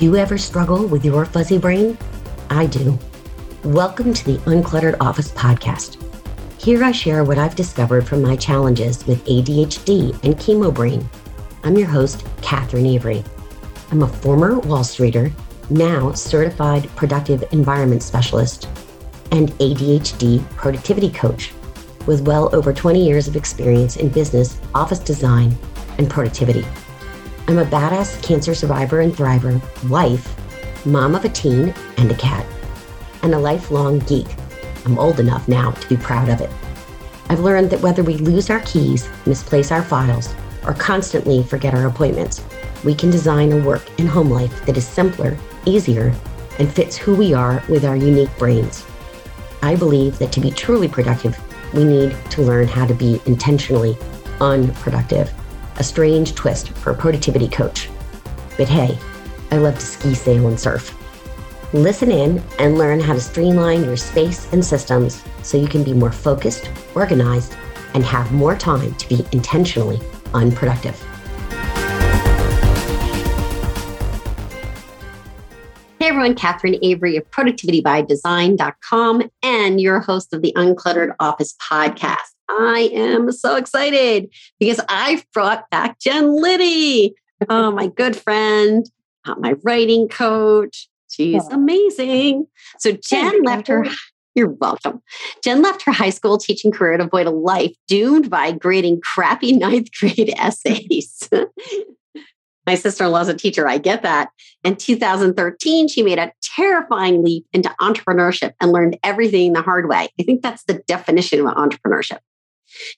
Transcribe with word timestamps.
You 0.00 0.16
ever 0.16 0.38
struggle 0.38 0.86
with 0.86 1.04
your 1.04 1.26
fuzzy 1.26 1.58
brain? 1.58 1.98
I 2.48 2.64
do. 2.64 2.98
Welcome 3.64 4.14
to 4.14 4.24
the 4.24 4.38
Uncluttered 4.46 4.96
Office 4.98 5.30
podcast. 5.30 5.98
Here 6.58 6.82
I 6.82 6.90
share 6.90 7.22
what 7.22 7.36
I've 7.36 7.54
discovered 7.54 8.08
from 8.08 8.22
my 8.22 8.34
challenges 8.34 9.06
with 9.06 9.22
ADHD 9.26 10.12
and 10.24 10.36
chemo 10.36 10.72
brain. 10.72 11.06
I'm 11.64 11.76
your 11.76 11.86
host, 11.86 12.24
Catherine 12.40 12.86
Avery. 12.86 13.22
I'm 13.90 14.02
a 14.02 14.08
former 14.08 14.58
Wall 14.60 14.84
Streeter, 14.84 15.30
now 15.68 16.12
certified 16.12 16.88
productive 16.96 17.44
environment 17.52 18.02
specialist, 18.02 18.70
and 19.32 19.50
ADHD 19.58 20.42
productivity 20.52 21.10
coach 21.10 21.52
with 22.06 22.22
well 22.22 22.48
over 22.56 22.72
20 22.72 23.06
years 23.06 23.28
of 23.28 23.36
experience 23.36 23.96
in 23.96 24.08
business, 24.08 24.58
office 24.74 25.00
design, 25.00 25.54
and 25.98 26.08
productivity. 26.08 26.64
I'm 27.48 27.58
a 27.58 27.64
badass 27.64 28.22
cancer 28.22 28.54
survivor 28.54 29.00
and 29.00 29.12
thriver, 29.12 29.60
wife, 29.88 30.36
mom 30.86 31.14
of 31.14 31.24
a 31.24 31.28
teen 31.28 31.74
and 31.96 32.10
a 32.10 32.14
cat, 32.14 32.46
and 33.22 33.34
a 33.34 33.38
lifelong 33.38 33.98
geek. 34.00 34.28
I'm 34.84 34.98
old 34.98 35.20
enough 35.20 35.48
now 35.48 35.72
to 35.72 35.88
be 35.88 35.96
proud 35.96 36.28
of 36.28 36.40
it. 36.40 36.50
I've 37.28 37.40
learned 37.40 37.70
that 37.70 37.80
whether 37.80 38.02
we 38.02 38.16
lose 38.16 38.50
our 38.50 38.60
keys, 38.60 39.08
misplace 39.26 39.70
our 39.70 39.82
files, 39.82 40.34
or 40.64 40.74
constantly 40.74 41.42
forget 41.42 41.74
our 41.74 41.86
appointments, 41.86 42.44
we 42.84 42.94
can 42.94 43.10
design 43.10 43.52
a 43.52 43.64
work 43.64 43.82
and 43.98 44.08
home 44.08 44.30
life 44.30 44.64
that 44.66 44.76
is 44.76 44.86
simpler, 44.86 45.36
easier, 45.64 46.14
and 46.58 46.72
fits 46.72 46.96
who 46.96 47.14
we 47.14 47.34
are 47.34 47.62
with 47.68 47.84
our 47.84 47.96
unique 47.96 48.36
brains. 48.38 48.84
I 49.62 49.76
believe 49.76 50.18
that 50.18 50.32
to 50.32 50.40
be 50.40 50.50
truly 50.50 50.88
productive, 50.88 51.38
we 51.74 51.84
need 51.84 52.16
to 52.30 52.42
learn 52.42 52.66
how 52.66 52.86
to 52.86 52.94
be 52.94 53.20
intentionally 53.26 53.96
unproductive, 54.40 55.32
a 55.80 55.82
strange 55.82 56.34
twist 56.34 56.68
for 56.68 56.90
a 56.90 56.94
productivity 56.94 57.48
coach. 57.48 57.88
But 58.58 58.68
hey, 58.68 58.98
I 59.50 59.56
love 59.56 59.76
to 59.76 59.84
ski, 59.84 60.14
sail, 60.14 60.46
and 60.46 60.60
surf. 60.60 60.94
Listen 61.72 62.10
in 62.10 62.42
and 62.58 62.76
learn 62.76 63.00
how 63.00 63.14
to 63.14 63.20
streamline 63.20 63.84
your 63.84 63.96
space 63.96 64.52
and 64.52 64.64
systems 64.64 65.24
so 65.42 65.56
you 65.56 65.68
can 65.68 65.82
be 65.82 65.94
more 65.94 66.12
focused, 66.12 66.70
organized, 66.94 67.56
and 67.94 68.04
have 68.04 68.30
more 68.30 68.54
time 68.54 68.94
to 68.96 69.08
be 69.08 69.24
intentionally 69.32 70.00
unproductive. 70.34 71.00
Hey 75.98 76.08
everyone, 76.08 76.34
Catherine 76.34 76.76
Avery 76.82 77.16
of 77.16 77.30
productivitybydesign.com 77.30 79.30
and 79.42 79.80
your 79.80 80.00
host 80.00 80.34
of 80.34 80.42
the 80.42 80.52
Uncluttered 80.56 81.14
Office 81.20 81.54
podcast. 81.62 82.16
I 82.58 82.90
am 82.92 83.30
so 83.32 83.56
excited 83.56 84.32
because 84.58 84.80
I've 84.88 85.24
brought 85.32 85.68
back 85.70 85.98
Jen 86.00 86.40
Liddy, 86.40 87.14
oh, 87.48 87.70
my 87.70 87.86
good 87.86 88.16
friend, 88.16 88.88
my 89.38 89.54
writing 89.62 90.08
coach, 90.08 90.90
She's 91.10 91.46
amazing. 91.48 92.46
So 92.78 92.92
Jen 92.92 93.42
left 93.42 93.68
her. 93.68 93.84
You're 94.36 94.48
welcome. 94.48 95.02
Jen 95.42 95.60
left 95.60 95.82
her 95.82 95.92
high 95.92 96.10
school 96.10 96.38
teaching 96.38 96.70
career 96.70 96.96
to 96.96 97.04
avoid 97.04 97.26
a 97.26 97.30
life 97.30 97.74
doomed 97.88 98.30
by 98.30 98.52
grading 98.52 99.00
crappy 99.00 99.52
ninth 99.56 99.88
grade 99.98 100.32
essays. 100.36 101.28
My 102.66 102.76
sister 102.76 103.04
in 103.04 103.10
law 103.10 103.22
is 103.22 103.28
a 103.28 103.34
teacher. 103.34 103.66
I 103.66 103.78
get 103.78 104.02
that. 104.02 104.28
In 104.62 104.76
2013, 104.76 105.88
she 105.88 106.02
made 106.02 106.18
a 106.18 106.32
terrifying 106.42 107.24
leap 107.24 107.46
into 107.52 107.74
entrepreneurship 107.80 108.52
and 108.60 108.70
learned 108.70 108.98
everything 109.02 109.52
the 109.52 109.62
hard 109.62 109.88
way. 109.88 110.08
I 110.18 110.22
think 110.22 110.42
that's 110.42 110.62
the 110.64 110.74
definition 110.86 111.40
of 111.40 111.46
entrepreneurship. 111.46 112.18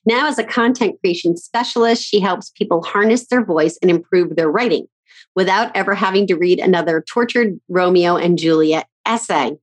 Now, 0.05 0.27
as 0.27 0.37
a 0.37 0.43
content 0.43 0.99
creation 0.99 1.37
specialist, 1.37 2.03
she 2.03 2.19
helps 2.19 2.51
people 2.51 2.83
harness 2.83 3.27
their 3.27 3.43
voice 3.43 3.77
and 3.81 3.89
improve 3.89 4.35
their 4.35 4.49
writing 4.49 4.87
without 5.35 5.75
ever 5.75 5.95
having 5.95 6.27
to 6.27 6.35
read 6.35 6.59
another 6.59 7.03
tortured 7.07 7.59
Romeo 7.69 8.15
and 8.15 8.37
Juliet 8.37 8.87
essay. 9.05 9.57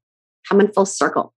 Come 0.49 0.61
in 0.61 0.73
full 0.73 0.87
circle. 0.87 1.35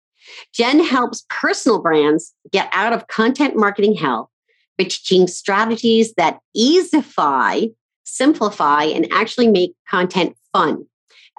Jen 0.53 0.84
helps 0.84 1.25
personal 1.29 1.81
brands 1.81 2.34
get 2.51 2.69
out 2.72 2.94
of 2.94 3.07
content 3.07 3.56
marketing 3.56 3.95
hell 3.95 4.31
by 4.78 4.85
teaching 4.85 5.28
strategies 5.28 6.13
that 6.13 6.40
easify, 6.57 7.72
simplify, 8.03 8.84
and 8.84 9.07
actually 9.11 9.47
make 9.47 9.73
content 9.90 10.35
fun. 10.51 10.85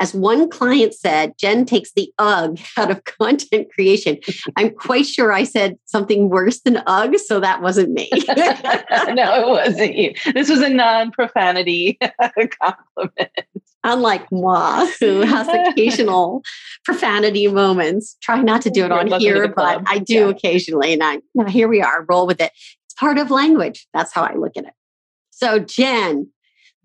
As 0.00 0.12
one 0.12 0.50
client 0.50 0.92
said, 0.92 1.34
Jen 1.38 1.64
takes 1.64 1.92
the 1.92 2.12
ugh 2.18 2.58
out 2.76 2.90
of 2.90 3.04
content 3.04 3.68
creation. 3.72 4.18
I'm 4.56 4.70
quite 4.70 5.06
sure 5.06 5.32
I 5.32 5.44
said 5.44 5.78
something 5.84 6.28
worse 6.28 6.60
than 6.60 6.82
ugh, 6.86 7.16
so 7.18 7.40
that 7.40 7.62
wasn't 7.62 7.90
me. 7.90 8.10
no, 8.12 8.24
it 8.26 9.48
wasn't 9.48 9.94
you. 9.94 10.14
This 10.32 10.50
was 10.50 10.60
a 10.60 10.68
non 10.68 11.12
profanity 11.12 11.98
compliment. 12.62 13.30
Unlike 13.86 14.32
moi, 14.32 14.86
who 14.98 15.20
has 15.20 15.46
occasional 15.46 16.42
profanity 16.84 17.46
moments. 17.48 18.16
Try 18.22 18.40
not 18.40 18.62
to 18.62 18.70
do 18.70 18.84
it 18.84 18.92
on 18.92 19.08
here, 19.20 19.46
but 19.46 19.82
I 19.86 19.98
do 19.98 20.14
yeah. 20.14 20.28
occasionally. 20.28 20.94
And 20.94 21.02
I, 21.02 21.20
now 21.34 21.46
here 21.46 21.68
we 21.68 21.82
are, 21.82 22.04
roll 22.08 22.26
with 22.26 22.40
it. 22.40 22.50
It's 22.86 22.94
part 22.94 23.18
of 23.18 23.30
language. 23.30 23.86
That's 23.92 24.12
how 24.12 24.22
I 24.22 24.34
look 24.36 24.56
at 24.56 24.64
it. 24.64 24.72
So, 25.30 25.58
Jen, 25.58 26.28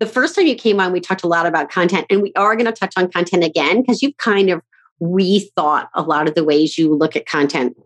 the 0.00 0.06
first 0.06 0.34
time 0.34 0.46
you 0.46 0.56
came 0.56 0.80
on, 0.80 0.92
we 0.92 1.00
talked 1.00 1.22
a 1.22 1.28
lot 1.28 1.46
about 1.46 1.70
content, 1.70 2.06
and 2.10 2.22
we 2.22 2.32
are 2.34 2.56
going 2.56 2.66
to 2.66 2.72
touch 2.72 2.94
on 2.96 3.10
content 3.10 3.44
again 3.44 3.82
because 3.82 4.02
you've 4.02 4.16
kind 4.16 4.50
of 4.50 4.62
rethought 5.00 5.88
a 5.94 6.02
lot 6.02 6.26
of 6.26 6.34
the 6.34 6.42
ways 6.42 6.76
you 6.76 6.94
look 6.94 7.16
at 7.16 7.26
content 7.26 7.76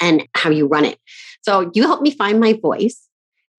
and 0.00 0.26
how 0.34 0.50
you 0.50 0.66
run 0.66 0.84
it. 0.84 0.98
So 1.42 1.70
you 1.74 1.84
helped 1.84 2.02
me 2.02 2.10
find 2.10 2.40
my 2.40 2.54
voice, 2.54 3.08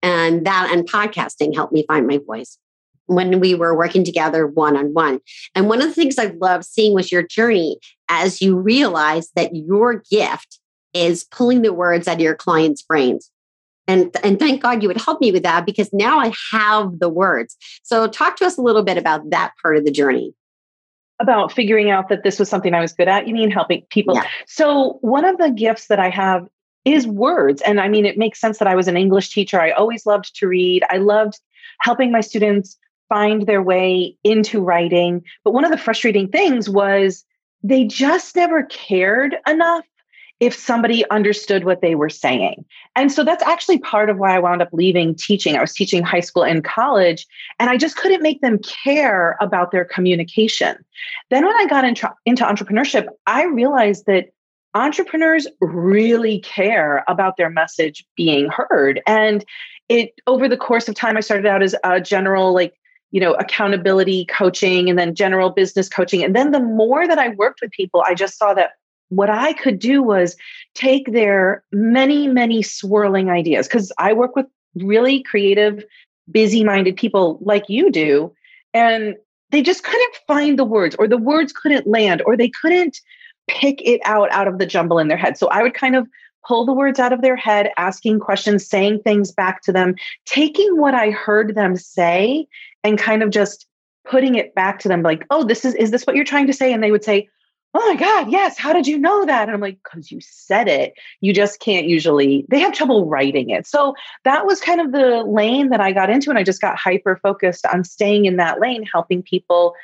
and 0.02 0.44
that 0.44 0.70
and 0.72 0.88
podcasting 0.88 1.54
helped 1.54 1.72
me 1.72 1.84
find 1.86 2.06
my 2.06 2.18
voice 2.18 2.58
when 3.06 3.38
we 3.38 3.54
were 3.54 3.76
working 3.76 4.02
together 4.02 4.46
one 4.46 4.76
on 4.76 4.92
one. 4.92 5.20
And 5.54 5.68
one 5.68 5.80
of 5.80 5.88
the 5.88 5.94
things 5.94 6.18
I 6.18 6.32
love 6.40 6.64
seeing 6.64 6.94
was 6.94 7.12
your 7.12 7.22
journey 7.22 7.78
as 8.08 8.40
you 8.40 8.56
realize 8.56 9.30
that 9.36 9.54
your 9.54 10.02
gift 10.10 10.58
is 10.94 11.24
pulling 11.24 11.62
the 11.62 11.72
words 11.72 12.08
out 12.08 12.16
of 12.16 12.20
your 12.20 12.34
clients' 12.34 12.82
brains 12.82 13.30
and 13.86 14.16
and 14.22 14.38
thank 14.38 14.62
god 14.62 14.82
you 14.82 14.88
would 14.88 15.00
help 15.00 15.20
me 15.20 15.32
with 15.32 15.42
that 15.42 15.66
because 15.66 15.92
now 15.92 16.18
i 16.18 16.32
have 16.52 16.98
the 16.98 17.08
words. 17.08 17.56
So 17.82 18.06
talk 18.06 18.36
to 18.36 18.46
us 18.46 18.58
a 18.58 18.62
little 18.62 18.82
bit 18.82 18.98
about 18.98 19.30
that 19.30 19.52
part 19.60 19.76
of 19.76 19.84
the 19.84 19.90
journey. 19.90 20.34
About 21.20 21.52
figuring 21.52 21.90
out 21.90 22.08
that 22.08 22.24
this 22.24 22.38
was 22.38 22.48
something 22.48 22.74
i 22.74 22.80
was 22.80 22.92
good 22.92 23.08
at 23.08 23.28
you 23.28 23.34
mean 23.34 23.50
helping 23.50 23.82
people. 23.90 24.14
Yeah. 24.14 24.24
so 24.46 24.98
one 25.00 25.24
of 25.24 25.38
the 25.38 25.50
gifts 25.50 25.86
that 25.88 25.98
i 25.98 26.10
have 26.10 26.46
is 26.84 27.06
words. 27.06 27.62
And 27.62 27.80
i 27.80 27.88
mean 27.88 28.04
it 28.04 28.18
makes 28.18 28.40
sense 28.40 28.58
that 28.58 28.68
i 28.68 28.74
was 28.74 28.88
an 28.88 28.96
english 28.96 29.30
teacher. 29.30 29.60
I 29.60 29.70
always 29.70 30.06
loved 30.06 30.34
to 30.36 30.48
read. 30.48 30.84
I 30.90 30.98
loved 30.98 31.38
helping 31.80 32.12
my 32.12 32.20
students 32.20 32.78
find 33.08 33.46
their 33.46 33.62
way 33.62 34.16
into 34.24 34.60
writing. 34.60 35.22
But 35.44 35.52
one 35.52 35.64
of 35.64 35.70
the 35.70 35.78
frustrating 35.78 36.28
things 36.28 36.68
was 36.68 37.24
they 37.62 37.84
just 37.84 38.36
never 38.36 38.64
cared 38.64 39.36
enough 39.46 39.84
if 40.40 40.54
somebody 40.54 41.08
understood 41.10 41.64
what 41.64 41.80
they 41.80 41.94
were 41.94 42.10
saying. 42.10 42.64
And 42.96 43.10
so 43.10 43.24
that's 43.24 43.42
actually 43.44 43.78
part 43.78 44.10
of 44.10 44.18
why 44.18 44.34
I 44.34 44.38
wound 44.38 44.62
up 44.62 44.68
leaving 44.72 45.14
teaching. 45.14 45.56
I 45.56 45.60
was 45.60 45.72
teaching 45.72 46.02
high 46.02 46.20
school 46.20 46.44
and 46.44 46.64
college, 46.64 47.26
and 47.58 47.70
I 47.70 47.76
just 47.76 47.96
couldn't 47.96 48.22
make 48.22 48.40
them 48.40 48.58
care 48.58 49.36
about 49.40 49.70
their 49.70 49.84
communication. 49.84 50.76
Then 51.30 51.46
when 51.46 51.56
I 51.56 51.66
got 51.66 51.84
into, 51.84 52.10
into 52.26 52.44
entrepreneurship, 52.44 53.06
I 53.26 53.44
realized 53.44 54.06
that 54.06 54.30
entrepreneurs 54.74 55.46
really 55.60 56.40
care 56.40 57.04
about 57.08 57.36
their 57.36 57.50
message 57.50 58.04
being 58.16 58.48
heard. 58.48 59.00
And 59.06 59.44
it 59.88 60.10
over 60.26 60.48
the 60.48 60.56
course 60.56 60.88
of 60.88 60.94
time, 60.94 61.16
I 61.16 61.20
started 61.20 61.46
out 61.46 61.62
as 61.62 61.74
a 61.84 62.00
general 62.00 62.52
like 62.52 62.74
you 63.10 63.20
know 63.20 63.34
accountability 63.34 64.24
coaching 64.26 64.90
and 64.90 64.98
then 64.98 65.14
general 65.14 65.50
business 65.50 65.88
coaching 65.88 66.24
and 66.24 66.34
then 66.34 66.50
the 66.50 66.58
more 66.58 67.06
that 67.06 67.16
i 67.16 67.28
worked 67.28 67.60
with 67.62 67.70
people 67.70 68.02
i 68.04 68.12
just 68.12 68.36
saw 68.36 68.52
that 68.52 68.72
what 69.16 69.30
I 69.30 69.52
could 69.52 69.78
do 69.78 70.02
was 70.02 70.36
take 70.74 71.12
their 71.12 71.62
many, 71.72 72.28
many 72.28 72.62
swirling 72.62 73.30
ideas, 73.30 73.66
because 73.68 73.92
I 73.98 74.12
work 74.12 74.36
with 74.36 74.46
really 74.76 75.22
creative, 75.22 75.84
busy 76.30 76.64
minded 76.64 76.96
people 76.96 77.38
like 77.42 77.68
you 77.68 77.90
do. 77.90 78.32
And 78.72 79.14
they 79.50 79.62
just 79.62 79.84
couldn't 79.84 80.16
find 80.26 80.58
the 80.58 80.64
words, 80.64 80.96
or 80.98 81.06
the 81.06 81.18
words 81.18 81.52
couldn't 81.52 81.86
land, 81.86 82.22
or 82.26 82.36
they 82.36 82.48
couldn't 82.48 83.00
pick 83.46 83.80
it 83.82 84.00
out 84.04 84.32
out 84.32 84.48
of 84.48 84.58
the 84.58 84.66
jumble 84.66 84.98
in 84.98 85.08
their 85.08 85.16
head. 85.16 85.36
So 85.36 85.48
I 85.48 85.62
would 85.62 85.74
kind 85.74 85.94
of 85.94 86.08
pull 86.46 86.66
the 86.66 86.72
words 86.72 86.98
out 86.98 87.12
of 87.12 87.22
their 87.22 87.36
head, 87.36 87.70
asking 87.76 88.20
questions, 88.20 88.66
saying 88.66 89.00
things 89.00 89.32
back 89.32 89.62
to 89.62 89.72
them, 89.72 89.94
taking 90.26 90.76
what 90.78 90.94
I 90.94 91.10
heard 91.10 91.54
them 91.54 91.76
say 91.76 92.46
and 92.82 92.98
kind 92.98 93.22
of 93.22 93.30
just 93.30 93.66
putting 94.06 94.34
it 94.34 94.54
back 94.54 94.78
to 94.80 94.88
them 94.88 95.02
like, 95.02 95.24
oh, 95.30 95.44
this 95.44 95.64
is, 95.64 95.74
is 95.76 95.90
this 95.90 96.04
what 96.04 96.16
you're 96.16 96.24
trying 96.24 96.46
to 96.46 96.52
say? 96.52 96.72
And 96.72 96.82
they 96.82 96.90
would 96.90 97.04
say, 97.04 97.28
oh 97.76 97.92
my 97.92 97.96
God, 97.96 98.30
yes, 98.30 98.56
how 98.56 98.72
did 98.72 98.86
you 98.86 98.96
know 98.96 99.26
that? 99.26 99.48
And 99.48 99.52
I'm 99.52 99.60
like, 99.60 99.78
because 99.82 100.10
you 100.10 100.20
said 100.20 100.68
it. 100.68 100.94
You 101.20 101.32
just 101.34 101.58
can't 101.58 101.86
usually, 101.86 102.46
they 102.48 102.60
have 102.60 102.72
trouble 102.72 103.06
writing 103.06 103.50
it. 103.50 103.66
So 103.66 103.94
that 104.22 104.46
was 104.46 104.60
kind 104.60 104.80
of 104.80 104.92
the 104.92 105.24
lane 105.24 105.70
that 105.70 105.80
I 105.80 105.92
got 105.92 106.08
into. 106.08 106.30
And 106.30 106.38
I 106.38 106.44
just 106.44 106.60
got 106.60 106.78
hyper 106.78 107.18
focused 107.20 107.66
on 107.66 107.82
staying 107.82 108.26
in 108.26 108.36
that 108.36 108.60
lane, 108.60 108.84
helping 108.90 109.22
people 109.22 109.74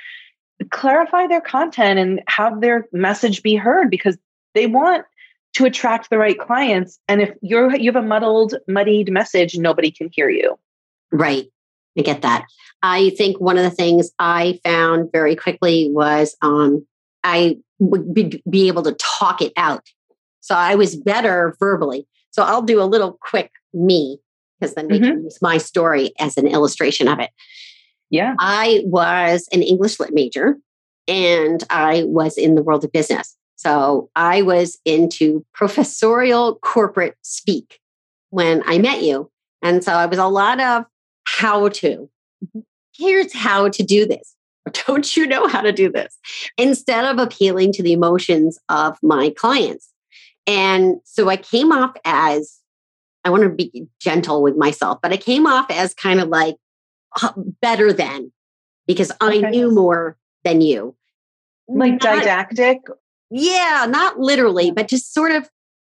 clarify 0.71 1.27
their 1.27 1.41
content 1.41 1.99
and 1.99 2.23
have 2.29 2.61
their 2.61 2.87
message 2.93 3.43
be 3.43 3.57
heard 3.57 3.91
because 3.91 4.17
they 4.55 4.69
want 4.69 5.05
to 5.55 5.65
attract 5.65 6.11
the 6.11 6.19
right 6.19 6.39
clients. 6.39 7.01
And 7.09 7.21
if 7.21 7.35
you're 7.43 7.75
you 7.75 7.91
have 7.91 8.03
a 8.03 8.07
muddled, 8.07 8.55
muddied 8.69 9.11
message, 9.11 9.59
nobody 9.59 9.91
can 9.91 10.11
hear 10.13 10.31
you. 10.31 10.59
Right. 11.11 11.47
I 11.99 12.03
get 12.03 12.23
that. 12.23 12.47
I 12.83 13.11
think 13.11 13.41
one 13.41 13.59
of 13.59 13.65
the 13.65 13.71
things 13.71 14.13
I 14.19 14.61
found 14.63 15.11
very 15.11 15.35
quickly 15.35 15.91
was 15.91 16.37
um, 16.41 16.87
I 17.25 17.59
would 17.79 18.13
be, 18.15 18.43
be 18.49 18.69
able 18.69 18.83
to 18.85 18.93
talk 18.93 19.43
it 19.43 19.53
out. 19.57 19.87
So 20.41 20.55
I 20.55 20.75
was 20.75 20.97
better 20.97 21.57
verbally. 21.59 22.07
So 22.31 22.43
I'll 22.43 22.63
do 22.63 22.81
a 22.81 22.85
little 22.85 23.19
quick 23.21 23.51
me 23.73 24.19
because 24.59 24.75
then 24.75 24.89
we 24.89 24.99
mm-hmm. 24.99 25.05
can 25.05 25.25
use 25.25 25.39
my 25.41 25.59
story 25.59 26.13
as 26.19 26.37
an 26.37 26.47
illustration 26.47 27.09
of 27.09 27.19
it. 27.19 27.31
Yeah. 28.11 28.35
I 28.39 28.83
was 28.85 29.49
an 29.53 29.63
English 29.63 30.01
lit 30.01 30.13
major 30.13 30.57
and 31.09 31.65
I 31.71 32.05
was 32.07 32.37
in 32.37 32.55
the 32.55 32.63
world 32.63 32.85
of 32.85 32.93
business. 32.93 33.37
So 33.57 34.11
I 34.17 34.43
was 34.43 34.79
into 34.85 35.45
professorial 35.53 36.57
corporate 36.57 37.17
speak 37.23 37.79
when 38.31 38.63
I 38.67 38.79
met 38.79 39.03
you. 39.03 39.31
And 39.63 39.85
so 39.85 39.93
I 39.93 40.07
was 40.07 40.19
a 40.19 40.27
lot 40.27 40.61
of 40.61 40.85
how 41.25 41.69
to. 41.69 42.09
Mm-hmm. 42.45 42.61
Here's 42.97 43.35
how 43.35 43.69
to 43.69 43.83
do 43.83 44.07
this. 44.07 44.35
Don't 44.87 45.17
you 45.17 45.27
know 45.27 45.47
how 45.47 45.61
to 45.61 45.73
do 45.73 45.91
this? 45.91 46.19
Instead 46.57 47.05
of 47.05 47.19
appealing 47.19 47.73
to 47.73 47.83
the 47.83 47.93
emotions 47.93 48.59
of 48.69 48.99
my 49.03 49.31
clients. 49.31 49.89
And 50.47 50.97
so 51.05 51.29
I 51.29 51.37
came 51.37 51.73
off 51.73 51.95
as 52.05 52.59
I 53.25 53.31
want 53.31 53.43
to 53.43 53.51
be 53.51 53.87
gentle 54.01 54.43
with 54.43 54.57
myself, 54.57 54.99
but 55.03 55.13
I 55.13 55.17
came 55.17 55.47
off 55.47 55.71
as 55.71 55.95
kind 55.95 56.21
of 56.21 56.29
like 56.29 56.57
uh, 57.23 57.33
better 57.61 57.93
than 57.93 58.33
because 58.87 59.13
okay. 59.21 59.45
I 59.45 59.51
knew 59.51 59.73
more 59.73 60.17
than 60.45 60.61
you. 60.61 60.97
Like 61.69 62.03
not, 62.03 62.23
didactic? 62.23 62.79
Yeah, 63.31 63.87
not 63.89 64.19
literally, 64.19 64.73
but 64.73 64.89
just 64.89 65.15
sort 65.15 65.33
of 65.33 65.49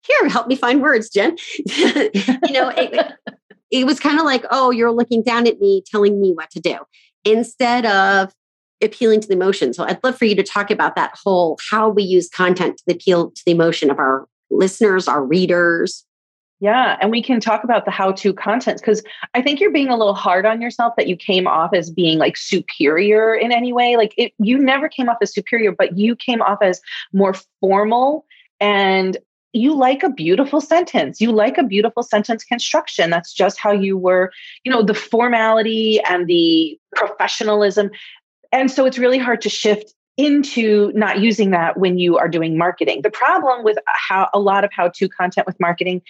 here, 0.07 0.29
help 0.29 0.47
me 0.47 0.55
find 0.55 0.81
words, 0.81 1.09
Jen. 1.09 1.37
you 1.57 2.11
know, 2.51 2.69
it, 2.69 3.13
it 3.71 3.85
was 3.85 3.99
kind 3.99 4.19
of 4.19 4.25
like, 4.25 4.45
oh, 4.49 4.71
you're 4.71 4.91
looking 4.91 5.21
down 5.21 5.45
at 5.47 5.59
me, 5.59 5.83
telling 5.85 6.19
me 6.19 6.31
what 6.31 6.49
to 6.51 6.59
do 6.59 6.77
instead 7.25 7.85
of 7.85 8.31
appealing 8.81 9.21
to 9.21 9.27
the 9.27 9.33
emotion. 9.33 9.73
So 9.73 9.83
I'd 9.83 10.03
love 10.03 10.17
for 10.17 10.25
you 10.25 10.35
to 10.35 10.43
talk 10.43 10.71
about 10.71 10.95
that 10.95 11.17
whole 11.23 11.57
how 11.69 11.89
we 11.89 12.03
use 12.03 12.29
content 12.29 12.81
to 12.87 12.95
appeal 12.95 13.31
to 13.31 13.41
the 13.45 13.51
emotion 13.51 13.89
of 13.89 13.99
our 13.99 14.27
listeners, 14.49 15.07
our 15.07 15.23
readers. 15.23 16.05
Yeah, 16.59 16.97
and 16.99 17.11
we 17.11 17.21
can 17.21 17.39
talk 17.39 17.63
about 17.63 17.85
the 17.85 17.91
how 17.91 18.13
to 18.13 18.33
content 18.33 18.79
because 18.79 19.03
I 19.35 19.43
think 19.43 19.59
you're 19.59 19.71
being 19.71 19.89
a 19.89 19.97
little 19.97 20.15
hard 20.15 20.43
on 20.45 20.59
yourself 20.59 20.95
that 20.97 21.07
you 21.07 21.15
came 21.15 21.45
off 21.45 21.71
as 21.73 21.91
being 21.91 22.17
like 22.17 22.35
superior 22.35 23.35
in 23.35 23.51
any 23.51 23.73
way. 23.73 23.95
Like 23.95 24.13
it, 24.17 24.33
you 24.39 24.57
never 24.57 24.89
came 24.89 25.07
off 25.07 25.17
as 25.21 25.31
superior, 25.31 25.71
but 25.71 25.97
you 25.97 26.15
came 26.15 26.41
off 26.41 26.57
as 26.63 26.81
more 27.13 27.35
formal 27.61 28.25
and 28.59 29.17
you 29.53 29.75
like 29.75 30.03
a 30.03 30.09
beautiful 30.09 30.61
sentence. 30.61 31.21
You 31.21 31.31
like 31.31 31.57
a 31.57 31.63
beautiful 31.63 32.03
sentence 32.03 32.43
construction. 32.43 33.09
That's 33.09 33.33
just 33.33 33.59
how 33.59 33.71
you 33.71 33.97
were, 33.97 34.31
you 34.63 34.71
know, 34.71 34.83
the 34.83 34.93
formality 34.93 35.99
and 36.01 36.27
the 36.27 36.77
professionalism. 36.95 37.91
And 38.51 38.71
so 38.71 38.85
it's 38.85 38.97
really 38.97 39.17
hard 39.17 39.41
to 39.41 39.49
shift 39.49 39.93
into 40.17 40.91
not 40.95 41.19
using 41.19 41.51
that 41.51 41.77
when 41.77 41.99
you 41.99 42.17
are 42.17 42.27
doing 42.27 42.57
marketing. 42.57 43.01
The 43.03 43.11
problem 43.11 43.63
with 43.63 43.77
how 43.85 44.29
a 44.33 44.39
lot 44.39 44.63
of 44.63 44.71
how 44.73 44.89
to 44.89 45.09
content 45.09 45.45
with 45.45 45.59
marketing 45.59 46.01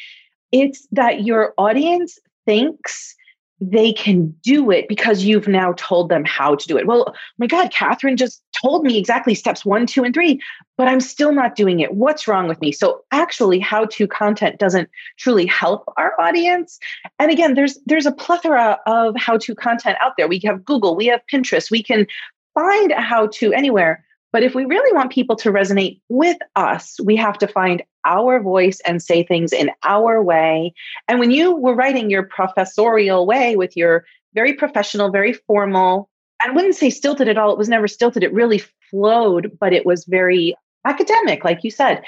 it's 0.51 0.87
that 0.91 1.23
your 1.23 1.53
audience 1.57 2.17
thinks 2.45 3.15
they 3.59 3.91
can 3.91 4.33
do 4.43 4.69
it 4.71 4.87
because 4.87 5.23
you've 5.23 5.47
now 5.47 5.73
told 5.73 6.09
them 6.09 6.23
how 6.25 6.55
to 6.55 6.67
do 6.67 6.77
it. 6.77 6.85
Well, 6.85 7.05
oh 7.09 7.13
my 7.37 7.47
God, 7.47 7.71
Catherine 7.71 8.15
just 8.15 8.41
told 8.61 8.83
me 8.83 8.97
exactly 8.97 9.35
steps 9.35 9.65
one, 9.65 9.85
two, 9.85 10.03
and 10.03 10.13
three, 10.13 10.41
but 10.77 10.87
I'm 10.87 10.99
still 10.99 11.33
not 11.33 11.55
doing 11.55 11.79
it. 11.79 11.93
What's 11.93 12.27
wrong 12.27 12.47
with 12.47 12.61
me? 12.61 12.71
So 12.71 13.03
actually, 13.11 13.59
how 13.59 13.85
to 13.85 14.07
content 14.07 14.59
doesn't 14.59 14.89
truly 15.17 15.45
help 15.45 15.83
our 15.97 16.19
audience. 16.19 16.79
And 17.19 17.31
again, 17.31 17.55
there's 17.55 17.77
there's 17.85 18.05
a 18.05 18.11
plethora 18.11 18.79
of 18.85 19.15
how 19.17 19.37
to 19.37 19.55
content 19.55 19.97
out 20.01 20.13
there. 20.17 20.27
We 20.27 20.41
have 20.45 20.65
Google, 20.65 20.95
we 20.95 21.07
have 21.07 21.21
Pinterest, 21.31 21.71
we 21.71 21.83
can 21.83 22.07
find 22.53 22.91
a 22.91 23.01
how 23.01 23.27
to 23.27 23.53
anywhere. 23.53 24.03
But 24.33 24.43
if 24.43 24.53
we 24.53 24.65
really 24.65 24.93
want 24.93 25.11
people 25.11 25.35
to 25.37 25.51
resonate 25.51 26.01
with 26.09 26.37
us, 26.55 26.99
we 27.03 27.15
have 27.15 27.37
to 27.39 27.47
find 27.47 27.81
our 28.05 28.41
voice 28.41 28.79
and 28.85 29.01
say 29.01 29.23
things 29.23 29.53
in 29.53 29.71
our 29.83 30.21
way. 30.21 30.73
And 31.07 31.19
when 31.19 31.31
you 31.31 31.55
were 31.55 31.73
writing 31.73 32.09
your 32.09 32.23
professorial 32.23 33.25
way 33.25 33.55
with 33.55 33.75
your 33.77 34.05
very 34.33 34.53
professional, 34.53 35.11
very 35.11 35.33
formal, 35.33 36.09
I 36.43 36.51
wouldn't 36.51 36.75
say 36.75 36.89
stilted 36.89 37.27
at 37.27 37.37
all. 37.37 37.51
It 37.51 37.57
was 37.57 37.69
never 37.69 37.87
stilted. 37.87 38.23
It 38.23 38.33
really 38.33 38.61
flowed, 38.91 39.57
but 39.59 39.73
it 39.73 39.85
was 39.85 40.05
very 40.05 40.55
academic, 40.85 41.43
like 41.43 41.63
you 41.63 41.71
said. 41.71 42.03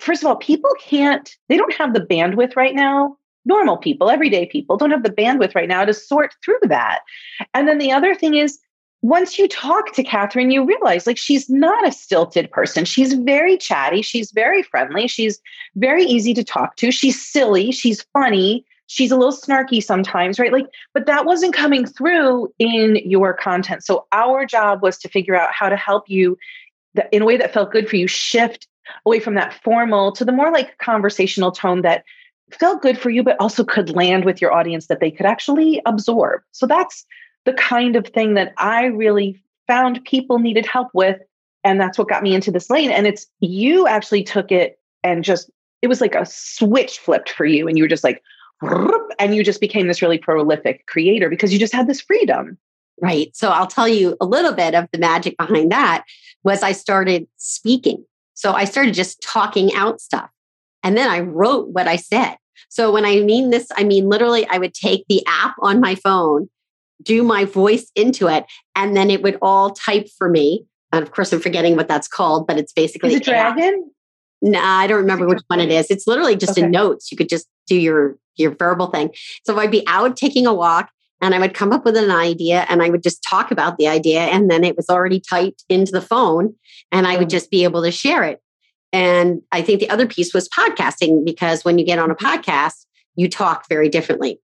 First 0.00 0.22
of 0.22 0.28
all, 0.28 0.36
people 0.36 0.70
can't, 0.80 1.36
they 1.48 1.56
don't 1.56 1.74
have 1.74 1.94
the 1.94 2.00
bandwidth 2.00 2.56
right 2.56 2.74
now. 2.74 3.16
Normal 3.44 3.76
people, 3.76 4.10
everyday 4.10 4.46
people 4.46 4.76
don't 4.76 4.90
have 4.90 5.02
the 5.02 5.10
bandwidth 5.10 5.54
right 5.54 5.68
now 5.68 5.84
to 5.84 5.92
sort 5.92 6.34
through 6.42 6.60
that. 6.62 7.00
And 7.52 7.68
then 7.68 7.78
the 7.78 7.92
other 7.92 8.14
thing 8.14 8.34
is, 8.34 8.58
once 9.02 9.38
you 9.38 9.46
talk 9.46 9.92
to 9.92 10.02
Catherine, 10.02 10.50
you 10.50 10.64
realize 10.64 11.06
like 11.06 11.18
she's 11.18 11.50
not 11.50 11.86
a 11.86 11.92
stilted 11.92 12.50
person. 12.50 12.86
She's 12.86 13.12
very 13.12 13.58
chatty. 13.58 14.00
She's 14.00 14.32
very 14.32 14.62
friendly. 14.62 15.06
She's 15.08 15.38
very 15.76 16.04
easy 16.04 16.32
to 16.32 16.42
talk 16.42 16.76
to. 16.76 16.90
She's 16.90 17.22
silly. 17.22 17.70
She's 17.70 18.02
funny. 18.14 18.64
She's 18.86 19.10
a 19.10 19.16
little 19.16 19.32
snarky 19.32 19.82
sometimes, 19.82 20.38
right? 20.38 20.52
Like, 20.52 20.66
but 20.92 21.06
that 21.06 21.24
wasn't 21.24 21.54
coming 21.54 21.86
through 21.86 22.52
in 22.58 22.96
your 22.96 23.32
content. 23.32 23.84
So 23.84 24.06
our 24.12 24.44
job 24.44 24.82
was 24.82 24.98
to 24.98 25.08
figure 25.08 25.34
out 25.34 25.52
how 25.52 25.68
to 25.68 25.76
help 25.76 26.08
you 26.08 26.36
in 27.10 27.22
a 27.22 27.24
way 27.24 27.36
that 27.36 27.52
felt 27.52 27.72
good 27.72 27.88
for 27.88 27.96
you 27.96 28.06
shift 28.06 28.68
away 29.06 29.18
from 29.18 29.34
that 29.34 29.54
formal 29.62 30.12
to 30.12 30.24
the 30.24 30.32
more 30.32 30.52
like 30.52 30.76
conversational 30.78 31.50
tone 31.50 31.82
that 31.82 32.04
felt 32.52 32.82
good 32.82 32.98
for 32.98 33.10
you, 33.10 33.22
but 33.22 33.40
also 33.40 33.64
could 33.64 33.96
land 33.96 34.24
with 34.24 34.40
your 34.40 34.52
audience 34.52 34.86
that 34.86 35.00
they 35.00 35.10
could 35.10 35.26
actually 35.26 35.80
absorb. 35.86 36.42
So 36.52 36.66
that's 36.66 37.06
the 37.46 37.54
kind 37.54 37.96
of 37.96 38.06
thing 38.08 38.34
that 38.34 38.52
I 38.58 38.84
really 38.84 39.42
found 39.66 40.04
people 40.04 40.38
needed 40.38 40.66
help 40.66 40.88
with. 40.92 41.18
And 41.64 41.80
that's 41.80 41.96
what 41.96 42.08
got 42.08 42.22
me 42.22 42.34
into 42.34 42.50
this 42.50 42.68
lane. 42.68 42.90
And 42.90 43.06
it's 43.06 43.26
you 43.40 43.86
actually 43.86 44.22
took 44.22 44.52
it 44.52 44.78
and 45.02 45.24
just, 45.24 45.50
it 45.80 45.88
was 45.88 46.02
like 46.02 46.14
a 46.14 46.26
switch 46.26 46.98
flipped 46.98 47.30
for 47.30 47.46
you. 47.46 47.66
And 47.66 47.78
you 47.78 47.84
were 47.84 47.88
just 47.88 48.04
like, 48.04 48.22
and 49.18 49.34
you 49.34 49.44
just 49.44 49.60
became 49.60 49.86
this 49.86 50.02
really 50.02 50.18
prolific 50.18 50.86
creator 50.86 51.28
because 51.28 51.52
you 51.52 51.58
just 51.58 51.72
had 51.72 51.86
this 51.86 52.00
freedom. 52.00 52.58
Right. 53.00 53.34
So 53.34 53.50
I'll 53.50 53.66
tell 53.66 53.88
you 53.88 54.16
a 54.20 54.26
little 54.26 54.52
bit 54.52 54.74
of 54.74 54.88
the 54.92 54.98
magic 54.98 55.36
behind 55.36 55.72
that 55.72 56.04
was 56.44 56.62
I 56.62 56.72
started 56.72 57.26
speaking. 57.36 58.04
So 58.34 58.52
I 58.52 58.64
started 58.64 58.94
just 58.94 59.22
talking 59.22 59.74
out 59.74 60.00
stuff. 60.00 60.30
And 60.82 60.96
then 60.96 61.08
I 61.08 61.20
wrote 61.20 61.68
what 61.68 61.88
I 61.88 61.96
said. 61.96 62.36
So 62.68 62.92
when 62.92 63.04
I 63.04 63.20
mean 63.20 63.50
this, 63.50 63.68
I 63.76 63.84
mean 63.84 64.08
literally 64.08 64.46
I 64.46 64.58
would 64.58 64.74
take 64.74 65.04
the 65.08 65.24
app 65.26 65.54
on 65.60 65.80
my 65.80 65.94
phone 65.94 66.48
do 67.02 67.22
my 67.22 67.44
voice 67.44 67.90
into 67.94 68.28
it, 68.28 68.44
and 68.74 68.96
then 68.96 69.10
it 69.10 69.22
would 69.22 69.38
all 69.42 69.70
type 69.70 70.08
for 70.16 70.28
me. 70.28 70.64
And 70.92 71.02
of 71.02 71.12
course, 71.12 71.32
I'm 71.32 71.40
forgetting 71.40 71.76
what 71.76 71.88
that's 71.88 72.08
called, 72.08 72.46
but 72.46 72.58
it's 72.58 72.72
basically 72.72 73.10
is 73.10 73.16
it 73.16 73.24
dragon. 73.24 73.90
No, 74.42 74.60
nah, 74.60 74.78
I 74.78 74.86
don't 74.86 74.98
remember 74.98 75.26
which 75.26 75.42
one 75.46 75.60
it 75.60 75.70
is. 75.70 75.90
It's 75.90 76.06
literally 76.06 76.36
just 76.36 76.52
okay. 76.52 76.66
in 76.66 76.70
notes. 76.70 77.10
You 77.10 77.16
could 77.16 77.28
just 77.28 77.46
do 77.66 77.76
your 77.76 78.16
your 78.36 78.54
verbal 78.54 78.88
thing. 78.88 79.10
So 79.44 79.58
I'd 79.58 79.70
be 79.70 79.84
out 79.86 80.16
taking 80.16 80.46
a 80.46 80.54
walk 80.54 80.90
and 81.20 81.34
I 81.34 81.38
would 81.38 81.54
come 81.54 81.72
up 81.72 81.84
with 81.84 81.96
an 81.96 82.10
idea 82.10 82.66
and 82.68 82.82
I 82.82 82.90
would 82.90 83.02
just 83.02 83.24
talk 83.28 83.50
about 83.50 83.78
the 83.78 83.88
idea 83.88 84.20
and 84.20 84.50
then 84.50 84.64
it 84.64 84.76
was 84.76 84.88
already 84.88 85.20
typed 85.20 85.64
into 85.68 85.92
the 85.92 86.02
phone 86.02 86.54
and 86.92 87.06
I 87.06 87.16
would 87.16 87.28
mm. 87.28 87.32
just 87.32 87.50
be 87.50 87.64
able 87.64 87.82
to 87.82 87.90
share 87.90 88.24
it. 88.24 88.40
And 88.92 89.42
I 89.50 89.62
think 89.62 89.80
the 89.80 89.90
other 89.90 90.06
piece 90.06 90.32
was 90.32 90.48
podcasting 90.48 91.24
because 91.24 91.64
when 91.64 91.78
you 91.78 91.84
get 91.84 91.98
on 91.98 92.10
a 92.10 92.14
podcast, 92.14 92.86
you 93.16 93.28
talk 93.28 93.68
very 93.68 93.88
differently 93.88 94.40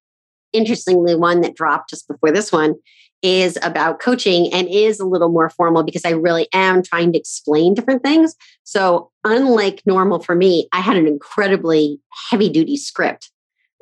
interestingly, 0.53 1.15
one 1.15 1.41
that 1.43 1.55
dropped 1.55 1.91
just 1.91 2.09
before 2.09 2.33
this 2.33 2.53
one 2.53 2.75
is 3.23 3.59
about 3.63 4.01
coaching 4.01 4.53
and 4.53 4.67
is 4.69 4.99
a 4.99 5.05
little 5.05 5.29
more 5.29 5.51
formal 5.51 5.83
because 5.83 6.05
I 6.05 6.11
really 6.11 6.49
am 6.55 6.83
trying 6.83 7.13
to 7.13 7.19
explain 7.19 7.75
different 7.75 8.03
things. 8.03 8.35
So, 8.65 9.11
unlike 9.25 9.83
normal 9.85 10.21
for 10.21 10.35
me, 10.35 10.69
I 10.73 10.81
had 10.81 10.97
an 10.97 11.07
incredibly 11.07 12.01
heavy 12.31 12.49
duty 12.49 12.77
script. 12.77 13.31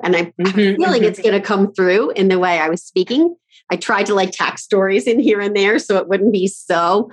And 0.01 0.15
I'm 0.15 0.33
mm-hmm, 0.39 0.51
feeling 0.51 1.01
mm-hmm. 1.01 1.03
it's 1.03 1.19
going 1.19 1.39
to 1.39 1.45
come 1.45 1.73
through 1.73 2.11
in 2.11 2.29
the 2.29 2.39
way 2.39 2.59
I 2.59 2.69
was 2.69 2.83
speaking. 2.83 3.35
I 3.69 3.75
tried 3.75 4.05
to 4.07 4.15
like 4.15 4.31
tack 4.31 4.57
stories 4.57 5.07
in 5.07 5.19
here 5.19 5.39
and 5.39 5.55
there 5.55 5.79
so 5.79 5.97
it 5.97 6.07
wouldn't 6.07 6.33
be 6.33 6.47
so 6.47 7.11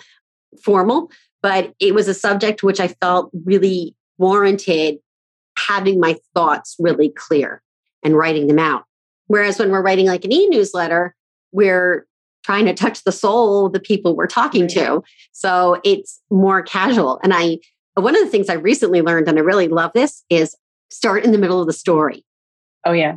formal, 0.63 1.11
but 1.43 1.75
it 1.81 1.95
was 1.95 2.09
a 2.09 2.15
subject 2.15 2.63
which 2.63 2.81
I 2.81 2.89
felt 2.89 3.31
really 3.45 3.95
warranted 4.19 4.99
having 5.59 6.01
my 6.01 6.17
thoughts 6.35 6.77
really 6.79 7.11
clear 7.11 7.63
and 8.05 8.17
writing 8.17 8.47
them 8.47 8.59
out. 8.59 8.85
Whereas 9.27 9.59
when 9.59 9.71
we're 9.71 9.83
writing 9.83 10.07
like 10.07 10.25
an 10.25 10.33
e 10.33 10.49
newsletter, 10.49 11.15
we're 11.53 12.07
trying 12.45 12.67
to 12.67 12.75
touch 12.75 13.03
the 13.03 13.13
soul 13.13 13.67
of 13.67 13.73
the 13.73 13.81
people 13.81 14.15
we're 14.15 14.27
talking 14.27 14.69
to. 14.69 15.03
So 15.33 15.81
it's 15.83 16.21
more 16.31 16.63
casual. 16.63 17.19
And 17.25 17.35
I, 17.35 17.59
one 17.95 18.15
of 18.15 18.23
the 18.23 18.31
things 18.31 18.49
I 18.49 18.55
recently 18.55 19.03
learned, 19.03 19.29
and 19.29 19.39
I 19.39 19.43
really 19.43 19.69
love 19.69 19.91
this, 19.95 20.23
is 20.31 20.55
start 20.91 21.25
in 21.25 21.33
the 21.33 21.39
middle 21.39 21.61
of 21.61 21.67
the 21.67 21.73
story. 21.73 22.25
Oh, 22.87 22.93
yeah. 22.93 23.17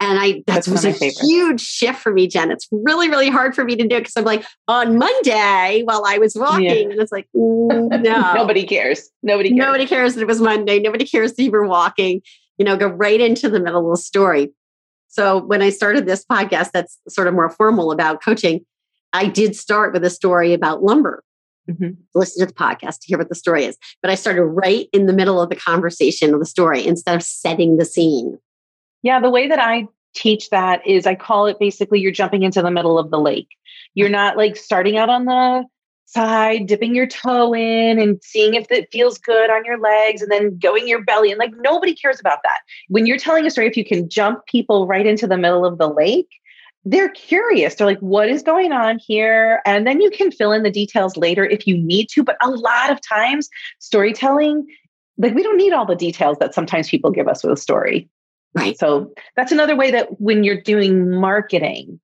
And 0.00 0.18
I 0.18 0.42
that 0.48 0.66
was 0.66 0.84
a 0.84 0.90
huge 0.90 1.60
shift 1.60 2.00
for 2.00 2.12
me, 2.12 2.26
Jen. 2.26 2.50
It's 2.50 2.66
really, 2.72 3.08
really 3.08 3.30
hard 3.30 3.54
for 3.54 3.64
me 3.64 3.76
to 3.76 3.86
do 3.86 3.96
it 3.96 4.00
because 4.00 4.16
I'm 4.16 4.24
like 4.24 4.44
on 4.66 4.98
Monday 4.98 5.82
while 5.84 6.02
I 6.04 6.18
was 6.18 6.34
walking, 6.34 6.64
yeah. 6.64 6.92
and 6.92 7.00
it's 7.00 7.12
like, 7.12 7.28
mm, 7.36 8.02
no. 8.02 8.34
Nobody 8.34 8.64
cares. 8.64 9.08
Nobody 9.22 9.50
cares. 9.50 9.58
Nobody 9.58 9.86
cares 9.86 10.14
that 10.16 10.22
it 10.22 10.26
was 10.26 10.40
Monday. 10.40 10.80
Nobody 10.80 11.06
cares 11.06 11.34
that 11.34 11.42
you 11.42 11.52
were 11.52 11.66
walking. 11.66 12.20
You 12.58 12.64
know, 12.64 12.76
go 12.76 12.88
right 12.88 13.20
into 13.20 13.48
the 13.48 13.60
middle 13.60 13.92
of 13.92 13.96
the 13.96 14.02
story. 14.02 14.50
So 15.06 15.38
when 15.38 15.62
I 15.62 15.70
started 15.70 16.06
this 16.06 16.24
podcast, 16.24 16.72
that's 16.72 16.98
sort 17.08 17.28
of 17.28 17.34
more 17.34 17.50
formal 17.50 17.92
about 17.92 18.22
coaching. 18.22 18.64
I 19.12 19.28
did 19.28 19.54
start 19.54 19.92
with 19.92 20.04
a 20.04 20.10
story 20.10 20.52
about 20.52 20.82
lumber. 20.82 21.22
Mm-hmm. 21.70 21.90
Listen 22.14 22.40
to 22.40 22.52
the 22.52 22.58
podcast 22.58 23.00
to 23.00 23.06
hear 23.06 23.18
what 23.18 23.28
the 23.28 23.36
story 23.36 23.66
is. 23.66 23.78
But 24.00 24.10
I 24.10 24.16
started 24.16 24.42
right 24.44 24.88
in 24.92 25.06
the 25.06 25.12
middle 25.12 25.40
of 25.40 25.48
the 25.48 25.56
conversation 25.56 26.34
of 26.34 26.40
the 26.40 26.46
story 26.46 26.84
instead 26.84 27.14
of 27.14 27.22
setting 27.22 27.76
the 27.76 27.84
scene. 27.84 28.38
Yeah, 29.02 29.20
the 29.20 29.30
way 29.30 29.48
that 29.48 29.58
I 29.58 29.88
teach 30.14 30.50
that 30.50 30.86
is 30.86 31.06
I 31.06 31.14
call 31.14 31.46
it 31.46 31.58
basically 31.58 32.00
you're 32.00 32.12
jumping 32.12 32.42
into 32.42 32.62
the 32.62 32.70
middle 32.70 32.98
of 32.98 33.10
the 33.10 33.20
lake. 33.20 33.48
You're 33.94 34.08
mm-hmm. 34.08 34.12
not 34.12 34.36
like 34.36 34.56
starting 34.56 34.96
out 34.96 35.08
on 35.08 35.24
the 35.24 35.64
side, 36.06 36.66
dipping 36.66 36.94
your 36.94 37.06
toe 37.06 37.54
in 37.54 37.98
and 37.98 38.22
seeing 38.22 38.54
if 38.54 38.70
it 38.70 38.88
feels 38.92 39.18
good 39.18 39.50
on 39.50 39.64
your 39.64 39.78
legs 39.78 40.20
and 40.20 40.30
then 40.30 40.58
going 40.58 40.86
your 40.86 41.02
belly. 41.02 41.30
And 41.30 41.38
like 41.38 41.52
nobody 41.56 41.94
cares 41.94 42.20
about 42.20 42.40
that. 42.44 42.58
When 42.88 43.06
you're 43.06 43.18
telling 43.18 43.46
a 43.46 43.50
story, 43.50 43.66
if 43.66 43.76
you 43.76 43.84
can 43.84 44.08
jump 44.08 44.44
people 44.46 44.86
right 44.86 45.06
into 45.06 45.26
the 45.26 45.38
middle 45.38 45.64
of 45.64 45.78
the 45.78 45.88
lake, 45.88 46.28
they're 46.84 47.10
curious. 47.10 47.74
They're 47.76 47.86
like, 47.86 48.00
what 48.00 48.28
is 48.28 48.42
going 48.42 48.72
on 48.72 48.98
here? 48.98 49.62
And 49.64 49.86
then 49.86 50.00
you 50.00 50.10
can 50.10 50.32
fill 50.32 50.52
in 50.52 50.64
the 50.64 50.70
details 50.70 51.16
later 51.16 51.44
if 51.44 51.66
you 51.66 51.78
need 51.78 52.08
to. 52.10 52.24
But 52.24 52.36
a 52.42 52.50
lot 52.50 52.90
of 52.90 52.98
times, 53.00 53.48
storytelling, 53.78 54.66
like 55.16 55.34
we 55.34 55.42
don't 55.42 55.56
need 55.56 55.72
all 55.72 55.86
the 55.86 55.94
details 55.94 56.38
that 56.40 56.54
sometimes 56.54 56.88
people 56.88 57.10
give 57.10 57.28
us 57.28 57.44
with 57.44 57.52
a 57.52 57.56
story. 57.56 58.08
Right. 58.54 58.78
So 58.78 59.12
that's 59.36 59.52
another 59.52 59.74
way 59.76 59.90
that 59.90 60.20
when 60.20 60.44
you're 60.44 60.60
doing 60.60 61.10
marketing, 61.10 62.00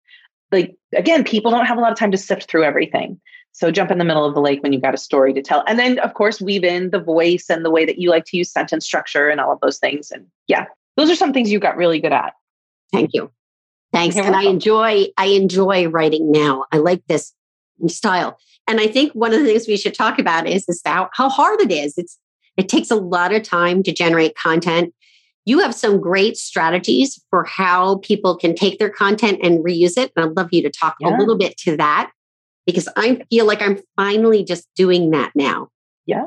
like 0.50 0.76
again, 0.94 1.24
people 1.24 1.50
don't 1.50 1.66
have 1.66 1.78
a 1.78 1.80
lot 1.80 1.92
of 1.92 1.98
time 1.98 2.10
to 2.10 2.18
sift 2.18 2.50
through 2.50 2.64
everything. 2.64 3.20
So 3.52 3.70
jump 3.70 3.90
in 3.90 3.98
the 3.98 4.04
middle 4.04 4.24
of 4.24 4.34
the 4.34 4.40
lake 4.40 4.62
when 4.62 4.72
you've 4.72 4.82
got 4.82 4.94
a 4.94 4.98
story 4.98 5.34
to 5.34 5.42
tell. 5.42 5.64
And 5.66 5.78
then, 5.78 5.98
of 5.98 6.14
course, 6.14 6.40
weave 6.40 6.64
in 6.64 6.90
the 6.90 7.00
voice 7.00 7.46
and 7.50 7.64
the 7.64 7.70
way 7.70 7.84
that 7.84 7.98
you 7.98 8.08
like 8.08 8.24
to 8.26 8.36
use 8.36 8.52
sentence 8.52 8.84
structure 8.84 9.28
and 9.28 9.40
all 9.40 9.52
of 9.52 9.60
those 9.60 9.78
things. 9.78 10.10
And 10.10 10.26
yeah, 10.46 10.66
those 10.96 11.10
are 11.10 11.16
some 11.16 11.32
things 11.32 11.50
you 11.50 11.58
got 11.58 11.76
really 11.76 12.00
good 12.00 12.12
at. 12.12 12.34
Thank 12.92 13.10
you. 13.14 13.30
Thanks. 13.92 14.16
You're 14.16 14.24
and 14.24 14.32
welcome. 14.32 14.48
I 14.48 14.52
enjoy 14.52 15.06
I 15.16 15.26
enjoy 15.26 15.88
writing 15.88 16.30
now. 16.30 16.66
I 16.72 16.78
like 16.78 17.02
this 17.08 17.34
style. 17.88 18.38
And 18.66 18.80
I 18.80 18.86
think 18.86 19.12
one 19.12 19.32
of 19.32 19.40
the 19.40 19.46
things 19.46 19.66
we 19.66 19.76
should 19.76 19.94
talk 19.94 20.18
about 20.18 20.46
is, 20.46 20.68
is 20.68 20.82
how, 20.84 21.08
how 21.14 21.28
hard 21.28 21.60
it 21.60 21.72
is. 21.72 21.96
It's 21.96 22.18
it 22.56 22.68
takes 22.68 22.90
a 22.90 22.96
lot 22.96 23.32
of 23.32 23.42
time 23.42 23.82
to 23.84 23.92
generate 23.92 24.36
content. 24.36 24.92
You 25.48 25.60
have 25.60 25.74
some 25.74 25.98
great 25.98 26.36
strategies 26.36 27.18
for 27.30 27.42
how 27.44 27.96
people 27.98 28.36
can 28.36 28.54
take 28.54 28.78
their 28.78 28.90
content 28.90 29.40
and 29.42 29.64
reuse 29.64 29.96
it. 29.96 30.12
And 30.14 30.26
I'd 30.26 30.36
love 30.36 30.50
you 30.52 30.62
to 30.62 30.70
talk 30.70 30.96
yeah. 31.00 31.08
a 31.08 31.18
little 31.18 31.38
bit 31.38 31.56
to 31.58 31.76
that 31.78 32.10
because 32.66 32.86
I 32.96 33.22
feel 33.30 33.46
like 33.46 33.62
I'm 33.62 33.78
finally 33.96 34.44
just 34.44 34.68
doing 34.76 35.10
that 35.12 35.32
now. 35.34 35.70
Yeah. 36.04 36.26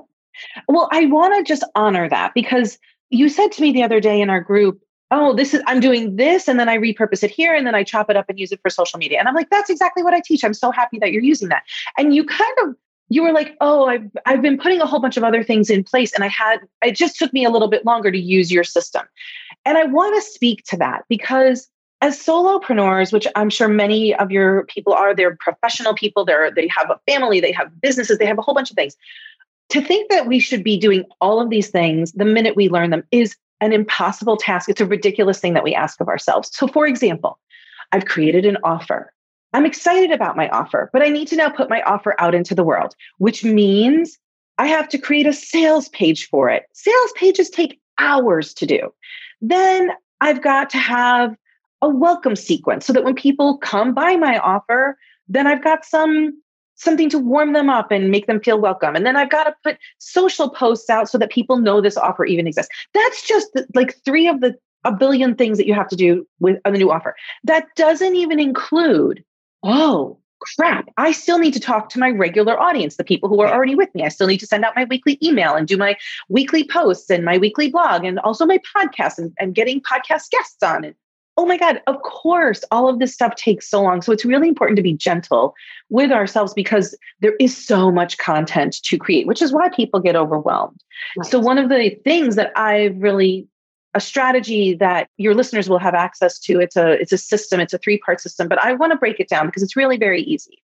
Well, 0.68 0.90
I 0.92 1.06
want 1.06 1.36
to 1.36 1.44
just 1.44 1.64
honor 1.76 2.10
that 2.10 2.34
because 2.34 2.80
you 3.12 3.30
said 3.30 3.52
to 3.52 3.62
me 3.62 3.72
the 3.72 3.84
other 3.84 4.00
day 4.00 4.22
in 4.22 4.32
our 4.32 4.42
group, 4.42 4.82
oh, 5.12 5.36
this 5.36 5.54
is, 5.54 5.62
I'm 5.68 5.82
doing 5.82 6.16
this, 6.16 6.48
and 6.48 6.60
then 6.60 6.70
I 6.70 6.78
repurpose 6.78 7.22
it 7.22 7.30
here, 7.30 7.54
and 7.54 7.68
then 7.68 7.76
I 7.76 7.84
chop 7.84 8.10
it 8.10 8.16
up 8.16 8.26
and 8.30 8.40
use 8.40 8.52
it 8.52 8.62
for 8.62 8.70
social 8.70 8.98
media. 8.98 9.20
And 9.20 9.28
I'm 9.28 9.36
like, 9.36 9.50
that's 9.50 9.70
exactly 9.70 10.02
what 10.04 10.14
I 10.14 10.22
teach. 10.26 10.44
I'm 10.44 10.54
so 10.54 10.72
happy 10.72 10.98
that 11.00 11.12
you're 11.12 11.22
using 11.22 11.50
that. 11.50 11.64
And 11.98 12.16
you 12.16 12.24
kind 12.24 12.58
of, 12.64 12.76
you 13.12 13.22
were 13.22 13.34
like, 13.34 13.58
oh, 13.60 13.88
I've, 13.88 14.10
I've 14.26 14.42
been 14.42 14.58
putting 14.58 14.80
a 14.80 14.86
whole 14.86 15.02
bunch 15.02 15.18
of 15.18 15.24
other 15.24 15.44
things 15.44 15.70
in 15.70 15.84
place, 15.84 16.14
and 16.14 16.24
I 16.24 16.30
had, 16.30 16.60
it 16.82 16.96
just 16.96 17.18
took 17.18 17.34
me 17.34 17.44
a 17.44 17.50
little 17.50 17.68
bit 17.68 17.86
longer 17.86 18.10
to 18.10 18.18
use 18.18 18.50
your 18.50 18.64
system. 18.64 19.06
And 19.66 19.78
I 19.78 19.84
want 19.84 20.16
to 20.16 20.22
speak 20.22 20.64
to 20.68 20.78
that 20.78 21.04
because 21.10 21.68
as 22.00 22.18
solopreneurs, 22.18 23.12
which 23.12 23.28
I'm 23.36 23.50
sure 23.50 23.68
many 23.68 24.16
of 24.16 24.32
your 24.32 24.64
people 24.68 24.94
are, 24.94 25.14
they're 25.14 25.36
professional 25.42 25.94
people, 25.94 26.24
they're 26.24 26.52
they 26.52 26.70
have 26.70 26.90
a 26.90 27.00
family, 27.06 27.42
they 27.42 27.52
have 27.52 27.82
businesses, 27.82 28.18
they 28.18 28.26
have 28.26 28.40
a 28.40 28.42
whole 28.42 28.56
bunch 28.56 28.72
of 28.72 28.76
things. 28.76 28.96
To 29.70 29.82
think 29.82 30.10
that 30.10 30.26
we 30.26 30.40
should 30.40 30.64
be 30.64 30.78
doing 30.78 31.04
all 31.20 31.42
of 31.42 31.50
these 31.50 31.70
things 31.70 32.14
the 32.14 32.26
minute 32.26 32.56
we 32.56 32.70
learn 32.70 32.92
them 32.92 33.04
is 33.12 33.36
an 33.60 33.74
impossible 33.74 34.38
task. 34.38 34.70
It's 34.70 34.82
a 34.82 34.86
ridiculous 34.86 35.40
thing 35.40 35.54
that 35.54 35.64
we 35.64 35.76
ask 35.76 36.00
of 36.00 36.08
ourselves. 36.08 36.50
So, 36.54 36.66
for 36.66 36.88
example, 36.88 37.40
I've 37.92 38.06
created 38.06 38.46
an 38.46 38.58
offer. 38.64 39.14
I'm 39.54 39.66
excited 39.66 40.12
about 40.12 40.38
my 40.38 40.50
offer, 40.50 40.90
but 40.94 41.02
I 41.02 41.10
need 41.10 41.28
to 41.30 41.36
now 41.36 41.50
put 41.50 41.70
my 41.70 41.82
offer 41.84 42.16
out 42.20 42.34
into 42.34 42.56
the 42.56 42.64
world, 42.64 42.96
which 43.18 43.44
means 43.44 44.18
I 44.58 44.68
have 44.68 44.88
to 44.90 44.98
create 44.98 45.28
a 45.28 45.34
sales 45.34 45.90
page 45.90 46.28
for 46.30 46.50
it. 46.50 46.64
Sales 46.74 47.12
pages 47.16 47.50
take 47.50 47.80
hours 47.98 48.54
to 48.56 48.66
do. 48.66 48.94
Then 49.42 49.92
I've 50.22 50.42
got 50.42 50.70
to 50.72 50.78
have 50.78 51.36
a 51.82 51.90
welcome 51.90 52.36
sequence 52.36 52.86
so 52.86 52.94
that 52.94 53.04
when 53.04 53.16
people 53.16 53.58
come 53.58 53.94
by 53.94 54.16
my 54.16 54.38
offer, 54.40 54.98
then 55.28 55.48
I've 55.48 55.64
got 55.64 55.84
some 55.86 56.42
something 56.76 57.10
to 57.10 57.20
warm 57.20 57.54
them 57.54 57.70
up 57.70 57.92
and 57.92 58.10
make 58.10 58.26
them 58.26 58.40
feel 58.40 58.60
welcome. 58.60 58.96
And 58.96 59.06
then 59.06 59.16
I've 59.16 59.30
got 59.30 59.44
to 59.44 59.54
put 59.64 59.78
social 60.00 60.50
posts 60.50 60.90
out 60.90 61.08
so 61.08 61.18
that 61.20 61.30
people 61.30 61.58
know 61.58 61.80
this 61.80 61.96
offer 61.96 62.26
even 62.26 62.48
exists. 62.48 62.74
That's 62.94 63.28
just 63.28 63.50
like 63.76 63.96
three 64.04 64.28
of 64.28 64.42
the 64.42 64.56
a 64.84 64.92
billion 64.92 65.36
things 65.36 65.60
that 65.60 65.68
you 65.68 65.76
have 65.76 65.88
to 65.90 65.96
do 65.96 66.28
with 66.40 66.58
a 66.66 66.72
new 66.72 66.92
offer. 66.92 67.16
That 67.44 67.68
doesn't 67.76 68.16
even 68.16 68.40
include, 68.40 69.24
oh, 69.64 70.18
crap, 70.58 70.90
I 70.98 71.12
still 71.12 71.38
need 71.38 71.54
to 71.54 71.60
talk 71.60 71.90
to 71.90 72.00
my 72.00 72.10
regular 72.10 72.60
audience, 72.60 72.96
the 72.96 73.04
people 73.04 73.30
who 73.30 73.42
are 73.42 73.54
already 73.54 73.76
with 73.76 73.94
me. 73.94 74.04
I 74.04 74.10
still 74.10 74.28
need 74.28 74.40
to 74.40 74.48
send 74.48 74.66
out 74.66 74.76
my 74.76 74.86
weekly 74.86 75.20
email 75.24 75.56
and 75.56 75.68
do 75.68 75.78
my 75.78 75.96
weekly 76.30 76.68
posts 76.68 77.10
and 77.10 77.24
my 77.24 77.38
weekly 77.38 77.70
blog 77.70 78.04
and 78.04 78.20
also 78.20 78.46
my 78.46 78.60
podcast 78.76 79.18
and, 79.18 79.32
and 79.40 79.54
getting 79.56 79.82
podcast 79.82 80.30
guests 80.32 80.64
on 80.64 80.84
and 80.84 80.96
oh 81.38 81.46
my 81.46 81.58
God, 81.58 81.82
of 81.88 82.02
course, 82.02 82.64
all 82.72 82.90
of 82.90 83.00
this 83.00 83.14
stuff 83.14 83.36
takes 83.36 83.70
so 83.70 83.82
long. 83.82 84.02
So 84.02 84.12
it's 84.12 84.26
really 84.26 84.48
important 84.48 84.76
to 84.78 84.84
be 84.84 84.94
gentle 84.94 85.56
with 85.90 86.12
ourselves 86.12 86.54
because 86.54 86.96
there 87.22 87.36
is 87.40 87.56
so 87.56 87.92
much 87.92 88.18
content 88.18 88.82
to 88.84 88.98
create, 88.98 89.28
which 89.28 89.42
is 89.42 89.54
why 89.54 89.70
people 89.70 90.00
get 90.00 90.16
overwhelmed. 90.16 90.80
Right. 91.18 91.30
So, 91.30 91.40
one 91.40 91.58
of 91.58 91.70
the 91.70 91.98
things 92.04 92.36
that 92.36 92.52
I've 92.56 92.96
really 92.98 93.48
a 93.94 94.00
strategy 94.00 94.74
that 94.74 95.10
your 95.18 95.34
listeners 95.34 95.70
will 95.70 95.80
have 95.80 95.94
access 95.94 96.40
to 96.40 96.60
it's 96.60 96.76
a 96.76 96.94
it's 96.94 97.12
a 97.12 97.18
system 97.18 97.60
it's 97.60 97.74
a 97.74 97.78
three 97.78 97.98
part 97.98 98.22
system 98.22 98.48
but 98.48 98.64
i 98.64 98.74
want 98.74 98.92
to 98.92 98.98
break 98.98 99.20
it 99.20 99.30
down 99.30 99.46
because 99.46 99.64
it's 99.64 99.76
really 99.76 99.98
very 99.98 100.22
easy 100.24 100.62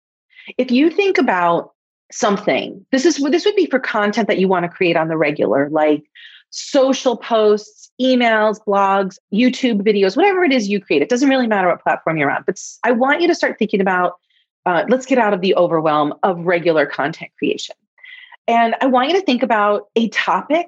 if 0.57 0.71
you 0.71 0.89
think 0.89 1.17
about 1.17 1.73
something 2.11 2.85
this 2.91 3.05
is 3.05 3.17
this 3.17 3.45
would 3.45 3.55
be 3.55 3.65
for 3.65 3.79
content 3.79 4.27
that 4.27 4.39
you 4.39 4.47
want 4.47 4.63
to 4.63 4.69
create 4.69 4.95
on 4.95 5.09
the 5.09 5.17
regular 5.17 5.69
like 5.69 6.03
social 6.49 7.17
posts, 7.17 7.91
emails, 8.01 8.59
blogs, 8.65 9.17
YouTube 9.33 9.81
videos, 9.81 10.15
whatever 10.15 10.43
it 10.43 10.51
is 10.51 10.69
you 10.69 10.79
create. 10.79 11.01
It 11.01 11.09
doesn't 11.09 11.29
really 11.29 11.47
matter 11.47 11.67
what 11.67 11.83
platform 11.83 12.17
you're 12.17 12.31
on, 12.31 12.43
but 12.45 12.59
I 12.83 12.91
want 12.91 13.21
you 13.21 13.27
to 13.27 13.35
start 13.35 13.57
thinking 13.59 13.81
about 13.81 14.13
uh, 14.65 14.83
let's 14.89 15.05
get 15.05 15.17
out 15.17 15.33
of 15.33 15.41
the 15.41 15.55
overwhelm 15.55 16.13
of 16.23 16.45
regular 16.45 16.85
content 16.85 17.31
creation. 17.37 17.75
And 18.49 18.75
I 18.81 18.87
want 18.87 19.09
you 19.09 19.15
to 19.15 19.21
think 19.21 19.43
about 19.43 19.87
a 19.95 20.09
topic 20.09 20.67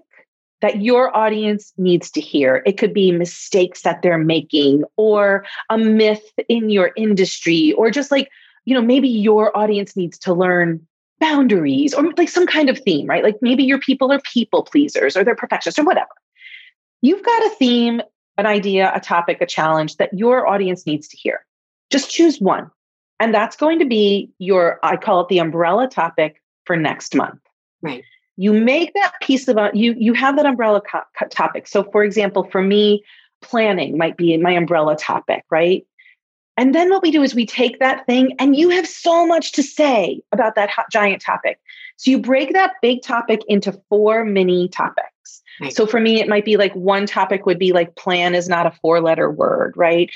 that 0.61 0.81
your 0.81 1.15
audience 1.15 1.73
needs 1.77 2.11
to 2.11 2.21
hear. 2.21 2.61
It 2.65 2.77
could 2.77 2.93
be 2.93 3.11
mistakes 3.11 3.83
that 3.83 4.01
they're 4.01 4.17
making 4.17 4.83
or 4.97 5.45
a 5.69 5.77
myth 5.77 6.31
in 6.47 6.69
your 6.69 6.91
industry 6.95 7.73
or 7.73 7.91
just 7.91 8.11
like, 8.11 8.29
you 8.65 8.73
know, 8.73 8.81
maybe 8.81 9.07
your 9.07 9.55
audience 9.57 9.95
needs 9.95 10.17
to 10.19 10.33
learn 10.33 10.85
boundaries 11.19 11.93
or 11.93 12.11
like 12.17 12.29
some 12.29 12.45
kind 12.45 12.69
of 12.69 12.79
theme, 12.79 13.07
right? 13.07 13.23
Like 13.23 13.37
maybe 13.41 13.63
your 13.63 13.79
people 13.79 14.11
are 14.11 14.21
people 14.21 14.63
pleasers 14.63 15.15
or 15.15 15.23
they're 15.23 15.35
perfectionists 15.35 15.79
or 15.79 15.85
whatever. 15.85 16.09
You've 17.01 17.23
got 17.23 17.45
a 17.45 17.55
theme, 17.55 18.01
an 18.37 18.45
idea, 18.45 18.91
a 18.93 18.99
topic, 18.99 19.41
a 19.41 19.45
challenge 19.45 19.97
that 19.97 20.13
your 20.13 20.47
audience 20.47 20.85
needs 20.85 21.07
to 21.09 21.17
hear. 21.17 21.45
Just 21.89 22.11
choose 22.11 22.39
one. 22.39 22.69
And 23.19 23.33
that's 23.33 23.55
going 23.55 23.79
to 23.79 23.85
be 23.85 24.31
your, 24.39 24.79
I 24.83 24.95
call 24.97 25.21
it 25.21 25.27
the 25.29 25.39
umbrella 25.39 25.89
topic 25.89 26.41
for 26.65 26.75
next 26.77 27.15
month. 27.15 27.39
Right. 27.81 28.03
You 28.39 28.53
make 28.53 28.93
that 28.93 29.11
piece 29.21 29.49
of, 29.49 29.57
uh, 29.57 29.69
you, 29.73 29.93
you 29.97 30.13
have 30.13 30.37
that 30.37 30.45
umbrella 30.45 30.81
co- 30.81 31.27
topic. 31.29 31.67
So, 31.67 31.83
for 31.91 32.05
example, 32.05 32.47
for 32.49 32.61
me, 32.61 33.03
planning 33.41 33.97
might 33.97 34.15
be 34.15 34.37
my 34.37 34.51
umbrella 34.51 34.95
topic, 34.95 35.43
right? 35.51 35.85
And 36.55 36.73
then 36.73 36.89
what 36.89 37.01
we 37.01 37.11
do 37.11 37.21
is 37.21 37.35
we 37.35 37.45
take 37.45 37.79
that 37.79 38.05
thing, 38.05 38.35
and 38.39 38.55
you 38.55 38.69
have 38.69 38.87
so 38.87 39.27
much 39.27 39.51
to 39.53 39.63
say 39.63 40.21
about 40.31 40.55
that 40.55 40.69
hot, 40.69 40.85
giant 40.89 41.21
topic. 41.21 41.59
So 41.97 42.11
you 42.11 42.19
break 42.19 42.53
that 42.53 42.75
big 42.81 43.01
topic 43.01 43.41
into 43.49 43.77
four 43.89 44.23
mini 44.23 44.69
topics. 44.69 45.41
Right. 45.59 45.73
So 45.73 45.85
for 45.85 45.99
me, 45.99 46.21
it 46.21 46.29
might 46.29 46.45
be 46.45 46.55
like 46.55 46.73
one 46.75 47.05
topic 47.05 47.45
would 47.45 47.59
be 47.59 47.73
like 47.73 47.97
plan 47.97 48.35
is 48.35 48.47
not 48.47 48.65
a 48.65 48.71
four 48.81 49.01
letter 49.01 49.29
word, 49.29 49.73
right? 49.75 50.09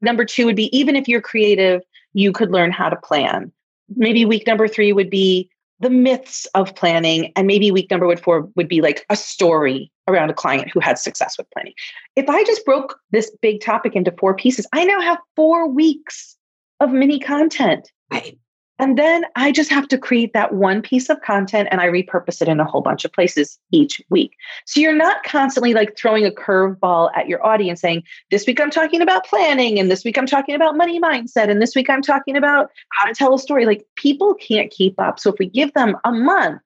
Number 0.00 0.24
two 0.24 0.46
would 0.46 0.54
be 0.54 0.76
even 0.76 0.94
if 0.94 1.08
you're 1.08 1.20
creative, 1.20 1.82
you 2.12 2.30
could 2.30 2.52
learn 2.52 2.70
how 2.70 2.88
to 2.88 2.96
plan. 2.96 3.50
Maybe 3.96 4.24
week 4.24 4.46
number 4.46 4.68
three 4.68 4.92
would 4.92 5.10
be 5.10 5.50
the 5.80 5.90
myths 5.90 6.46
of 6.54 6.74
planning 6.74 7.32
and 7.36 7.46
maybe 7.46 7.70
week 7.70 7.90
number 7.90 8.06
would 8.06 8.20
four 8.20 8.48
would 8.56 8.68
be 8.68 8.80
like 8.80 9.04
a 9.10 9.16
story 9.16 9.90
around 10.08 10.30
a 10.30 10.34
client 10.34 10.70
who 10.72 10.80
had 10.80 10.98
success 10.98 11.36
with 11.38 11.50
planning. 11.52 11.74
If 12.16 12.28
i 12.28 12.44
just 12.44 12.64
broke 12.64 12.98
this 13.10 13.30
big 13.42 13.60
topic 13.60 13.94
into 13.96 14.12
four 14.18 14.34
pieces 14.34 14.66
i 14.72 14.84
now 14.84 15.00
have 15.00 15.18
four 15.36 15.68
weeks 15.68 16.36
of 16.80 16.92
mini 16.92 17.18
content. 17.18 17.90
Right 18.10 18.38
and 18.78 18.98
then 18.98 19.24
I 19.36 19.52
just 19.52 19.70
have 19.70 19.86
to 19.88 19.98
create 19.98 20.32
that 20.32 20.54
one 20.54 20.82
piece 20.82 21.08
of 21.08 21.20
content 21.20 21.68
and 21.70 21.80
I 21.80 21.86
repurpose 21.86 22.42
it 22.42 22.48
in 22.48 22.58
a 22.58 22.64
whole 22.64 22.80
bunch 22.80 23.04
of 23.04 23.12
places 23.12 23.58
each 23.70 24.02
week. 24.10 24.36
So 24.66 24.80
you're 24.80 24.96
not 24.96 25.22
constantly 25.22 25.74
like 25.74 25.96
throwing 25.96 26.26
a 26.26 26.30
curveball 26.30 27.10
at 27.14 27.28
your 27.28 27.44
audience 27.46 27.80
saying, 27.80 28.02
this 28.32 28.46
week 28.46 28.60
I'm 28.60 28.70
talking 28.70 29.00
about 29.00 29.26
planning, 29.26 29.78
and 29.78 29.90
this 29.90 30.04
week 30.04 30.18
I'm 30.18 30.26
talking 30.26 30.54
about 30.54 30.76
money 30.76 31.00
mindset, 31.00 31.50
and 31.50 31.62
this 31.62 31.76
week 31.76 31.88
I'm 31.88 32.02
talking 32.02 32.36
about 32.36 32.70
how 32.90 33.06
to 33.06 33.14
tell 33.14 33.34
a 33.34 33.38
story. 33.38 33.64
Like 33.64 33.86
people 33.96 34.34
can't 34.34 34.70
keep 34.70 34.98
up. 35.00 35.20
So 35.20 35.30
if 35.30 35.38
we 35.38 35.46
give 35.46 35.72
them 35.74 35.96
a 36.04 36.10
month, 36.10 36.60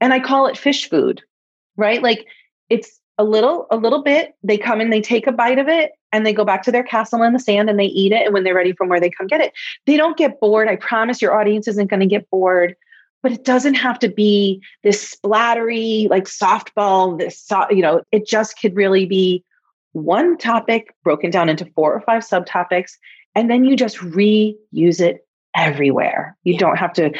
and 0.00 0.12
I 0.12 0.20
call 0.20 0.46
it 0.46 0.58
fish 0.58 0.88
food, 0.88 1.22
right? 1.76 2.02
Like 2.02 2.26
it's 2.70 2.98
a 3.18 3.24
little, 3.24 3.66
a 3.70 3.76
little 3.76 4.02
bit. 4.02 4.34
They 4.42 4.58
come 4.58 4.80
and 4.80 4.92
they 4.92 5.00
take 5.00 5.26
a 5.26 5.32
bite 5.32 5.58
of 5.58 5.68
it 5.68 5.92
and 6.12 6.26
they 6.26 6.32
go 6.32 6.44
back 6.44 6.62
to 6.64 6.72
their 6.72 6.82
castle 6.82 7.22
in 7.22 7.32
the 7.32 7.38
sand 7.38 7.70
and 7.70 7.78
they 7.78 7.86
eat 7.86 8.12
it. 8.12 8.26
And 8.26 8.34
when 8.34 8.44
they're 8.44 8.54
ready 8.54 8.72
from 8.72 8.88
where 8.88 9.00
they 9.00 9.10
come 9.10 9.26
get 9.26 9.40
it, 9.40 9.52
they 9.86 9.96
don't 9.96 10.16
get 10.16 10.40
bored. 10.40 10.68
I 10.68 10.76
promise 10.76 11.22
your 11.22 11.38
audience 11.38 11.66
isn't 11.68 11.90
going 11.90 12.00
to 12.00 12.06
get 12.06 12.28
bored. 12.30 12.74
But 13.22 13.32
it 13.32 13.44
doesn't 13.44 13.74
have 13.74 13.98
to 14.00 14.08
be 14.08 14.62
this 14.84 15.16
splattery, 15.16 16.08
like 16.08 16.24
softball, 16.24 17.18
this, 17.18 17.44
you 17.70 17.82
know, 17.82 18.02
it 18.12 18.26
just 18.26 18.60
could 18.60 18.76
really 18.76 19.04
be 19.04 19.42
one 19.92 20.36
topic 20.38 20.94
broken 21.02 21.30
down 21.30 21.48
into 21.48 21.64
four 21.74 21.92
or 21.92 22.02
five 22.02 22.22
subtopics. 22.22 22.92
And 23.34 23.50
then 23.50 23.64
you 23.64 23.74
just 23.74 23.96
reuse 23.96 25.00
it 25.00 25.26
everywhere. 25.56 26.36
You 26.44 26.56
don't 26.56 26.76
have 26.76 26.92
to 26.92 27.10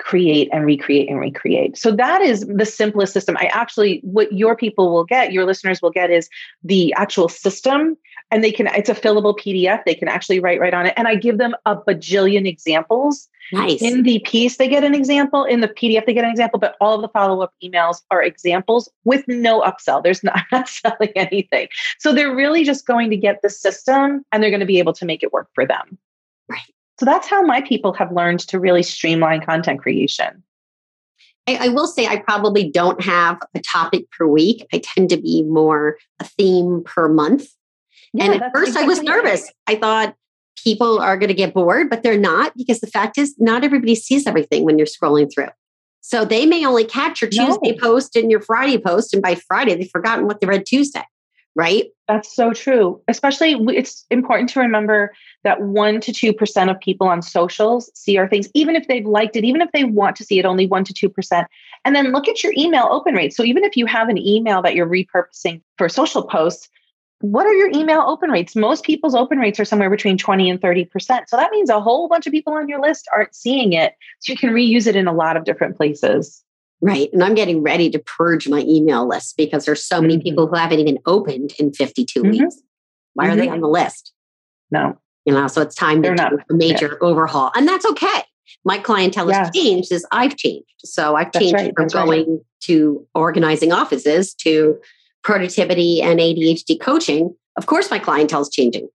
create 0.00 0.48
and 0.52 0.64
recreate 0.64 1.08
and 1.08 1.20
recreate. 1.20 1.76
So 1.76 1.92
that 1.92 2.22
is 2.22 2.46
the 2.46 2.64
simplest 2.64 3.12
system. 3.12 3.36
I 3.36 3.50
actually, 3.52 4.00
what 4.02 4.32
your 4.32 4.56
people 4.56 4.92
will 4.92 5.04
get, 5.04 5.32
your 5.32 5.44
listeners 5.44 5.82
will 5.82 5.90
get 5.90 6.10
is 6.10 6.28
the 6.64 6.92
actual 6.94 7.28
system 7.28 7.96
and 8.30 8.42
they 8.42 8.50
can, 8.50 8.66
it's 8.68 8.88
a 8.88 8.94
fillable 8.94 9.38
PDF. 9.38 9.84
They 9.84 9.94
can 9.94 10.08
actually 10.08 10.40
write 10.40 10.58
right 10.58 10.72
on 10.72 10.86
it. 10.86 10.94
And 10.96 11.06
I 11.06 11.16
give 11.16 11.38
them 11.38 11.54
a 11.66 11.76
bajillion 11.76 12.46
examples. 12.46 13.28
Nice. 13.52 13.82
In 13.82 14.04
the 14.04 14.20
piece, 14.20 14.56
they 14.56 14.68
get 14.68 14.84
an 14.84 14.94
example. 14.94 15.44
In 15.44 15.60
the 15.60 15.68
PDF, 15.68 16.06
they 16.06 16.14
get 16.14 16.24
an 16.24 16.30
example, 16.30 16.58
but 16.58 16.76
all 16.80 16.94
of 16.94 17.02
the 17.02 17.08
follow 17.08 17.42
up 17.42 17.52
emails 17.62 18.00
are 18.10 18.22
examples 18.22 18.88
with 19.04 19.26
no 19.28 19.60
upsell. 19.60 20.02
There's 20.02 20.24
not, 20.24 20.40
not 20.52 20.68
selling 20.68 21.12
anything. 21.14 21.68
So 21.98 22.14
they're 22.14 22.34
really 22.34 22.64
just 22.64 22.86
going 22.86 23.10
to 23.10 23.16
get 23.16 23.42
the 23.42 23.50
system 23.50 24.24
and 24.32 24.42
they're 24.42 24.50
going 24.50 24.60
to 24.60 24.66
be 24.66 24.78
able 24.78 24.94
to 24.94 25.04
make 25.04 25.22
it 25.22 25.32
work 25.32 25.48
for 25.54 25.66
them. 25.66 25.98
Right. 26.48 26.60
So 27.00 27.06
that's 27.06 27.26
how 27.26 27.40
my 27.40 27.62
people 27.62 27.94
have 27.94 28.12
learned 28.12 28.40
to 28.40 28.60
really 28.60 28.82
streamline 28.82 29.40
content 29.40 29.80
creation. 29.80 30.42
I, 31.48 31.56
I, 31.56 31.68
will 31.68 31.86
say 31.86 32.06
I 32.06 32.18
probably 32.18 32.70
don't 32.70 33.02
have 33.02 33.38
a 33.54 33.60
topic 33.60 34.10
per 34.10 34.26
week. 34.26 34.66
I 34.70 34.82
tend 34.84 35.08
to 35.08 35.16
be 35.16 35.42
more 35.44 35.96
a 36.18 36.24
theme 36.24 36.82
per 36.84 37.08
month. 37.08 37.46
Yeah, 38.12 38.24
and 38.24 38.42
at 38.42 38.52
first 38.54 38.76
I 38.76 38.82
was 38.82 39.00
nervous. 39.00 39.50
Right. 39.66 39.78
I 39.78 39.80
thought 39.80 40.14
people 40.62 40.98
are 40.98 41.16
going 41.16 41.28
to 41.28 41.34
get 41.34 41.54
bored, 41.54 41.88
but 41.88 42.02
they're 42.02 42.18
not 42.18 42.52
because 42.54 42.80
the 42.80 42.86
fact 42.86 43.16
is, 43.16 43.34
not 43.38 43.64
everybody 43.64 43.94
sees 43.94 44.26
everything 44.26 44.64
when 44.64 44.76
you're 44.76 44.86
scrolling 44.86 45.32
through. 45.32 45.48
So 46.02 46.26
they 46.26 46.44
may 46.44 46.66
only 46.66 46.84
catch 46.84 47.22
your 47.22 47.30
Tuesday 47.30 47.72
no. 47.72 47.78
post 47.80 48.14
and 48.14 48.30
your 48.30 48.42
Friday 48.42 48.76
post, 48.76 49.14
and 49.14 49.22
by 49.22 49.36
Friday 49.36 49.74
they've 49.74 49.90
forgotten 49.90 50.26
what 50.26 50.42
they 50.42 50.46
read 50.46 50.66
Tuesday 50.66 51.04
right? 51.60 51.88
That's 52.08 52.34
so 52.34 52.54
true. 52.54 53.02
Especially, 53.06 53.52
it's 53.76 54.06
important 54.10 54.48
to 54.50 54.60
remember 54.60 55.12
that 55.44 55.58
1% 55.58 56.00
to 56.00 56.32
2% 56.32 56.70
of 56.70 56.80
people 56.80 57.06
on 57.06 57.20
socials 57.20 57.90
see 57.94 58.16
our 58.16 58.26
things, 58.26 58.48
even 58.54 58.76
if 58.76 58.88
they've 58.88 59.04
liked 59.04 59.36
it, 59.36 59.44
even 59.44 59.60
if 59.60 59.70
they 59.72 59.84
want 59.84 60.16
to 60.16 60.24
see 60.24 60.38
it, 60.38 60.46
only 60.46 60.66
1% 60.66 60.86
to 60.86 61.10
2%. 61.10 61.44
And 61.84 61.94
then 61.94 62.12
look 62.12 62.28
at 62.28 62.42
your 62.42 62.54
email 62.56 62.88
open 62.90 63.14
rate. 63.14 63.34
So 63.34 63.44
even 63.44 63.62
if 63.62 63.76
you 63.76 63.84
have 63.84 64.08
an 64.08 64.16
email 64.16 64.62
that 64.62 64.74
you're 64.74 64.88
repurposing 64.88 65.60
for 65.76 65.90
social 65.90 66.22
posts, 66.22 66.66
what 67.20 67.44
are 67.44 67.52
your 67.52 67.68
email 67.74 68.00
open 68.06 68.30
rates? 68.30 68.56
Most 68.56 68.82
people's 68.82 69.14
open 69.14 69.36
rates 69.36 69.60
are 69.60 69.66
somewhere 69.66 69.90
between 69.90 70.16
20 70.16 70.48
and 70.48 70.58
30%. 70.58 71.28
So 71.28 71.36
that 71.36 71.50
means 71.50 71.68
a 71.68 71.78
whole 71.78 72.08
bunch 72.08 72.26
of 72.26 72.32
people 72.32 72.54
on 72.54 72.68
your 72.70 72.80
list 72.80 73.06
aren't 73.14 73.34
seeing 73.34 73.74
it. 73.74 73.92
So 74.20 74.32
you 74.32 74.38
can 74.38 74.54
reuse 74.54 74.86
it 74.86 74.96
in 74.96 75.06
a 75.06 75.12
lot 75.12 75.36
of 75.36 75.44
different 75.44 75.76
places. 75.76 76.42
Right. 76.82 77.10
And 77.12 77.22
I'm 77.22 77.34
getting 77.34 77.62
ready 77.62 77.90
to 77.90 77.98
purge 77.98 78.48
my 78.48 78.60
email 78.60 79.06
list 79.06 79.36
because 79.36 79.66
there's 79.66 79.84
so 79.84 80.00
many 80.00 80.16
mm-hmm. 80.16 80.22
people 80.22 80.46
who 80.46 80.56
haven't 80.56 80.78
even 80.78 80.98
opened 81.06 81.52
in 81.58 81.72
52 81.72 82.20
mm-hmm. 82.20 82.30
weeks. 82.30 82.56
Why 83.14 83.24
mm-hmm. 83.24 83.32
are 83.32 83.36
they 83.36 83.46
mm-hmm. 83.46 83.54
on 83.54 83.60
the 83.60 83.68
list? 83.68 84.12
No. 84.70 84.98
You 85.26 85.34
know, 85.34 85.46
so 85.46 85.60
it's 85.60 85.74
time 85.74 86.00
They're 86.00 86.14
to 86.14 86.22
not. 86.22 86.30
do 86.30 86.38
a 86.48 86.54
major 86.54 86.98
yeah. 87.00 87.06
overhaul. 87.06 87.50
And 87.54 87.68
that's 87.68 87.84
okay. 87.84 88.22
My 88.64 88.78
clientele 88.78 89.28
has 89.28 89.50
yes. 89.52 89.64
changed 89.64 89.92
as 89.92 90.06
I've 90.10 90.36
changed. 90.36 90.72
So 90.78 91.16
I've 91.16 91.32
changed 91.32 91.54
right. 91.54 91.72
from 91.76 91.84
that's 91.84 91.94
going 91.94 92.30
right. 92.30 92.40
to 92.62 93.06
organizing 93.14 93.72
offices 93.72 94.34
to 94.34 94.78
productivity 95.22 96.00
and 96.02 96.18
ADHD 96.18 96.80
coaching. 96.80 97.34
Of 97.56 97.66
course, 97.66 97.90
my 97.90 97.98
clientele 97.98 98.42
is 98.42 98.48
changing. 98.48 98.88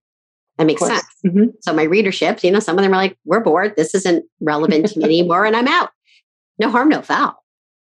That 0.58 0.66
makes 0.66 0.80
sense. 0.80 1.04
Mm-hmm. 1.24 1.50
So 1.60 1.72
my 1.72 1.82
readership, 1.82 2.42
you 2.42 2.50
know, 2.50 2.60
some 2.60 2.78
of 2.78 2.82
them 2.82 2.92
are 2.92 2.96
like, 2.96 3.16
we're 3.24 3.40
bored. 3.40 3.74
This 3.76 3.94
isn't 3.94 4.24
relevant 4.40 4.86
to 4.88 4.98
me 4.98 5.04
anymore. 5.20 5.44
And 5.44 5.54
I'm 5.54 5.68
out. 5.68 5.90
No 6.58 6.70
harm, 6.70 6.88
no 6.88 7.02
foul. 7.02 7.36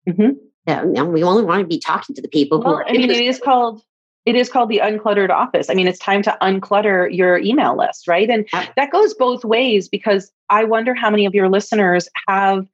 Mm-hmm. 0.09 0.31
Yeah, 0.67 1.03
we 1.03 1.23
only 1.23 1.45
want 1.45 1.61
to 1.61 1.67
be 1.67 1.79
talking 1.79 2.15
to 2.15 2.23
the 2.23 2.29
people 2.29 2.61
well, 2.61 2.83
I 2.87 2.93
mean, 2.93 3.11
it 3.11 3.21
is 3.21 3.39
called 3.39 3.83
it 4.25 4.35
is 4.35 4.49
called 4.49 4.71
the 4.71 4.81
uncluttered 4.83 5.31
office. 5.31 5.69
I 5.69 5.75
mean, 5.75 5.87
it's 5.87 5.99
time 5.99 6.23
to 6.23 6.37
unclutter 6.41 7.15
your 7.15 7.39
email 7.39 7.77
list, 7.77 8.09
right? 8.09 8.29
And 8.31 8.49
that 8.77 8.91
goes 8.91 9.13
both 9.13 9.45
ways 9.45 9.89
because 9.89 10.33
I 10.49 10.65
wonder 10.65 10.95
how 10.95 11.11
many 11.11 11.27
of 11.27 11.35
your 11.35 11.51
listeners 11.51 12.09
have 12.27 12.67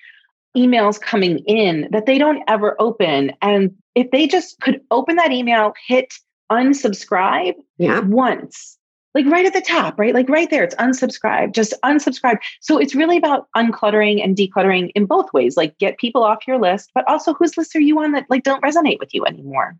emails 0.56 1.00
coming 1.00 1.38
in 1.46 1.88
that 1.90 2.06
they 2.06 2.18
don't 2.18 2.42
ever 2.46 2.76
open. 2.80 3.32
And 3.42 3.74
if 3.94 4.10
they 4.12 4.28
just 4.28 4.60
could 4.60 4.80
open 4.90 5.16
that 5.16 5.32
email, 5.32 5.74
hit 5.86 6.14
unsubscribe 6.50 7.54
yeah. 7.78 8.00
once, 8.00 8.78
like 9.14 9.26
right 9.26 9.46
at 9.46 9.52
the 9.52 9.60
top, 9.60 9.98
right? 9.98 10.14
Like 10.14 10.28
right 10.28 10.48
there, 10.50 10.64
it's 10.64 10.74
unsubscribe, 10.76 11.54
just 11.54 11.74
unsubscribe. 11.84 12.38
So 12.60 12.78
it's 12.78 12.94
really 12.94 13.16
about 13.16 13.48
uncluttering 13.56 14.22
and 14.22 14.36
decluttering 14.36 14.90
in 14.94 15.06
both 15.06 15.32
ways, 15.32 15.56
like 15.56 15.76
get 15.78 15.98
people 15.98 16.22
off 16.22 16.46
your 16.46 16.58
list, 16.58 16.90
but 16.94 17.06
also 17.08 17.34
whose 17.34 17.56
list 17.56 17.74
are 17.74 17.80
you 17.80 18.00
on 18.00 18.12
that 18.12 18.26
like 18.30 18.44
don't 18.44 18.62
resonate 18.62 18.98
with 18.98 19.12
you 19.12 19.24
anymore? 19.26 19.76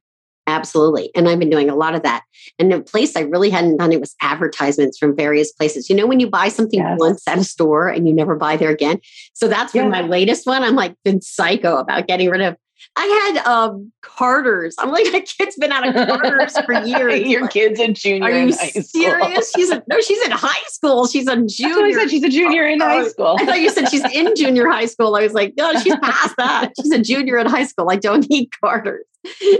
Absolutely. 0.46 1.10
And 1.14 1.28
I've 1.28 1.38
been 1.38 1.50
doing 1.50 1.70
a 1.70 1.76
lot 1.76 1.94
of 1.94 2.02
that. 2.02 2.24
And 2.58 2.72
the 2.72 2.80
place 2.80 3.14
I 3.14 3.20
really 3.20 3.50
hadn't 3.50 3.76
done 3.76 3.92
it 3.92 4.00
was 4.00 4.16
advertisements 4.20 4.98
from 4.98 5.14
various 5.14 5.52
places. 5.52 5.88
You 5.88 5.94
know, 5.94 6.06
when 6.06 6.18
you 6.18 6.28
buy 6.28 6.48
something 6.48 6.80
yes. 6.80 6.98
once 6.98 7.22
at 7.28 7.38
a 7.38 7.44
store 7.44 7.88
and 7.88 8.08
you 8.08 8.14
never 8.14 8.34
buy 8.34 8.56
there 8.56 8.70
again. 8.70 8.98
So 9.32 9.46
that's 9.46 9.74
yeah. 9.74 9.86
my 9.86 10.00
latest 10.00 10.46
one. 10.46 10.64
I'm 10.64 10.74
like 10.74 10.96
been 11.04 11.20
psycho 11.20 11.76
about 11.76 12.08
getting 12.08 12.30
rid 12.30 12.40
of 12.40 12.56
I 12.96 13.32
had 13.34 13.46
um, 13.46 13.92
Carter's. 14.02 14.74
I'm 14.78 14.90
like, 14.90 15.06
my 15.12 15.20
kid's 15.20 15.56
been 15.56 15.72
out 15.72 15.86
of 15.86 15.94
Carter's 15.94 16.58
for 16.60 16.74
years. 16.84 17.22
Your 17.22 17.48
kid's 17.48 17.80
a 17.80 17.92
junior. 17.92 18.24
Are 18.24 18.30
you 18.30 18.52
serious? 18.52 19.52
She's 19.54 19.70
a, 19.70 19.82
no, 19.88 20.00
she's 20.00 20.22
in 20.24 20.32
high 20.32 20.64
school. 20.68 21.06
She's 21.06 21.26
a 21.26 21.36
junior. 21.36 21.98
I 21.98 22.02
said. 22.02 22.10
She's 22.10 22.24
a 22.24 22.28
junior 22.28 22.66
in 22.66 22.80
high 22.80 23.00
oh, 23.00 23.08
school. 23.08 23.36
I 23.38 23.46
thought 23.46 23.60
you 23.60 23.70
said 23.70 23.88
she's 23.88 24.04
in 24.12 24.34
junior 24.36 24.68
high 24.68 24.86
school. 24.86 25.14
I 25.16 25.22
was 25.22 25.32
like, 25.32 25.54
no, 25.56 25.72
she's 25.80 25.96
past 25.96 26.36
that. 26.36 26.72
She's 26.80 26.92
a 26.92 27.00
junior 27.00 27.38
in 27.38 27.46
high 27.46 27.66
school. 27.66 27.90
I 27.90 27.96
don't 27.96 28.28
need 28.28 28.50
Carter's. 28.60 29.04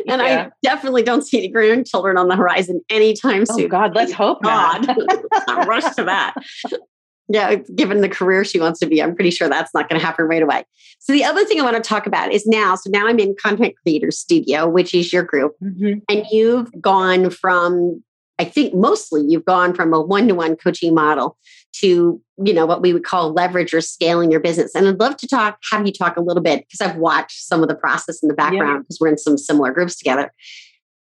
And 0.09 0.23
yeah. 0.23 0.49
I 0.49 0.51
definitely 0.63 1.03
don't 1.03 1.23
see 1.23 1.39
any 1.39 1.49
grandchildren 1.49 2.17
on 2.17 2.29
the 2.29 2.37
horizon 2.37 2.81
anytime 2.89 3.43
oh, 3.43 3.57
soon. 3.57 3.67
Oh 3.67 3.69
God, 3.69 3.95
let's 3.95 4.13
hope 4.13 4.43
God. 4.43 4.87
not. 5.47 5.67
rush 5.67 5.95
to 5.97 6.05
that 6.05 6.35
yeah, 7.33 7.55
given 7.55 8.01
the 8.01 8.09
career 8.09 8.45
she 8.45 8.59
wants 8.59 8.81
to 8.81 8.87
be, 8.87 9.01
I'm 9.01 9.15
pretty 9.15 9.31
sure 9.31 9.49
that's 9.49 9.73
not 9.73 9.89
going 9.89 10.01
to 10.01 10.05
happen 10.05 10.27
right 10.27 10.43
away. 10.43 10.65
So 10.99 11.13
the 11.13 11.25
other 11.25 11.45
thing 11.45 11.61
I 11.61 11.63
want 11.63 11.77
to 11.77 11.89
talk 11.89 12.07
about 12.07 12.33
is 12.33 12.45
now. 12.45 12.75
So 12.75 12.91
now 12.91 13.07
I'm 13.07 13.21
in 13.21 13.37
Content 13.41 13.75
Creator 13.83 14.11
Studio, 14.11 14.69
which 14.69 14.93
is 14.93 15.13
your 15.13 15.23
group, 15.23 15.55
mm-hmm. 15.63 16.01
and 16.09 16.27
you've 16.33 16.71
gone 16.81 17.31
from, 17.31 18.03
I 18.41 18.45
think 18.45 18.75
mostly 18.75 19.25
you've 19.29 19.45
gone 19.45 19.75
from 19.75 19.95
a 19.95 20.01
one-to-one 20.01 20.57
coaching 20.57 20.93
model 20.93 21.37
to 21.73 22.21
you 22.43 22.53
know 22.53 22.67
what 22.67 22.83
we 22.83 22.93
would 22.93 23.05
call 23.05 23.33
leverage 23.33 23.73
or 23.73 23.81
scaling 23.81 24.33
your 24.33 24.41
business. 24.41 24.75
And 24.75 24.89
I'd 24.89 24.99
love 24.99 25.17
to 25.19 25.29
talk, 25.29 25.59
have 25.71 25.87
you 25.87 25.93
talk 25.93 26.17
a 26.17 26.21
little 26.21 26.43
bit 26.43 26.67
because 26.67 26.81
I've 26.81 26.97
watched 26.97 27.47
some 27.47 27.63
of 27.63 27.69
the 27.69 27.77
process 27.77 28.23
in 28.23 28.29
the 28.29 28.35
background 28.35 28.83
because 28.83 28.99
yeah. 29.01 29.05
we're 29.05 29.13
in 29.13 29.19
some 29.19 29.39
similar 29.39 29.73
groups 29.73 29.97
together 29.97 30.33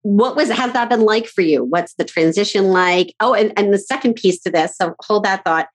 what 0.03 0.35
was 0.35 0.49
has 0.49 0.73
that 0.73 0.89
been 0.89 1.01
like 1.01 1.27
for 1.27 1.41
you 1.41 1.63
what's 1.63 1.93
the 1.93 2.03
transition 2.03 2.69
like 2.69 3.13
oh 3.19 3.35
and, 3.35 3.53
and 3.55 3.71
the 3.71 3.77
second 3.77 4.15
piece 4.15 4.41
to 4.41 4.49
this 4.49 4.75
so 4.75 4.95
hold 5.01 5.23
that 5.23 5.43
thought 5.43 5.67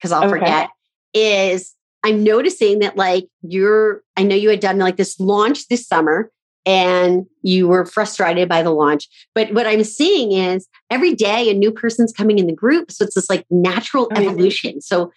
because 0.00 0.12
I'll 0.12 0.24
okay. 0.24 0.38
forget, 0.38 0.70
is 1.14 1.74
I'm 2.02 2.24
noticing 2.24 2.78
that 2.80 2.96
like 2.96 3.28
you're, 3.42 4.02
I 4.16 4.22
know 4.22 4.34
you 4.34 4.50
had 4.50 4.60
done 4.60 4.78
like 4.78 4.96
this 4.96 5.18
launch 5.20 5.68
this 5.68 5.86
summer 5.86 6.30
and 6.66 7.26
you 7.42 7.68
were 7.68 7.84
frustrated 7.84 8.48
by 8.48 8.62
the 8.62 8.70
launch. 8.70 9.08
But 9.34 9.52
what 9.52 9.66
I'm 9.66 9.84
seeing 9.84 10.32
is 10.32 10.68
every 10.90 11.14
day 11.14 11.50
a 11.50 11.54
new 11.54 11.72
person's 11.72 12.12
coming 12.12 12.38
in 12.38 12.46
the 12.46 12.54
group. 12.54 12.90
So 12.90 13.04
it's 13.04 13.14
this 13.14 13.30
like 13.30 13.44
natural 13.50 14.08
oh, 14.14 14.20
evolution. 14.20 14.80
So 14.80 15.12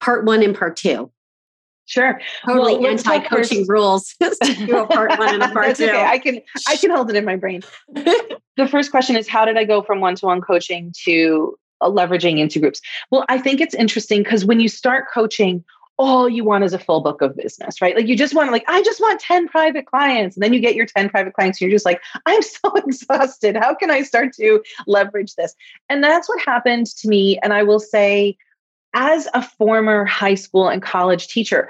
part 0.00 0.24
one 0.24 0.42
and 0.42 0.56
part 0.56 0.76
two. 0.76 1.10
Sure. 1.86 2.20
Totally 2.44 2.78
well, 2.78 2.90
anti-coaching 2.90 3.64
rules. 3.68 4.14
do 4.20 4.76
a 4.76 4.86
part 4.86 5.16
one 5.18 5.34
and 5.34 5.42
a 5.42 5.48
part 5.52 5.76
two. 5.76 5.86
Okay. 5.86 6.04
I 6.04 6.18
can 6.18 6.40
I 6.66 6.76
can 6.76 6.90
hold 6.90 7.08
it 7.10 7.16
in 7.16 7.24
my 7.24 7.36
brain. 7.36 7.62
the 7.94 8.68
first 8.68 8.90
question 8.90 9.16
is 9.16 9.28
how 9.28 9.44
did 9.44 9.56
I 9.56 9.64
go 9.64 9.82
from 9.82 10.00
one-to-one 10.00 10.40
coaching 10.40 10.92
to 11.04 11.56
Uh, 11.80 11.90
leveraging 11.90 12.38
into 12.38 12.58
groups? 12.58 12.80
Well, 13.10 13.24
I 13.28 13.38
think 13.38 13.60
it's 13.60 13.74
interesting 13.74 14.22
because 14.22 14.44
when 14.44 14.60
you 14.60 14.68
start 14.68 15.06
coaching, 15.12 15.64
all 15.98 16.28
you 16.28 16.44
want 16.44 16.64
is 16.64 16.72
a 16.72 16.78
full 16.78 17.00
book 17.00 17.22
of 17.22 17.36
business, 17.36 17.80
right? 17.80 17.96
Like 17.96 18.06
you 18.06 18.16
just 18.16 18.34
want 18.34 18.52
like, 18.52 18.64
I 18.68 18.82
just 18.82 19.00
want 19.00 19.20
10 19.20 19.48
private 19.48 19.86
clients. 19.86 20.36
And 20.36 20.42
then 20.42 20.52
you 20.52 20.60
get 20.60 20.74
your 20.74 20.86
10 20.86 21.08
private 21.08 21.34
clients. 21.34 21.60
And 21.60 21.68
you're 21.68 21.74
just 21.74 21.86
like, 21.86 22.02
I'm 22.26 22.42
so 22.42 22.74
exhausted. 22.74 23.56
How 23.56 23.74
can 23.74 23.90
I 23.90 24.02
start 24.02 24.34
to 24.34 24.62
leverage 24.86 25.34
this? 25.36 25.54
And 25.88 26.04
that's 26.04 26.28
what 26.28 26.40
happened 26.40 26.86
to 26.86 27.08
me. 27.08 27.38
And 27.42 27.52
I 27.52 27.62
will 27.62 27.80
say, 27.80 28.36
as 28.94 29.28
a 29.34 29.42
former 29.42 30.04
high 30.06 30.34
school 30.34 30.68
and 30.68 30.82
college 30.82 31.28
teacher, 31.28 31.68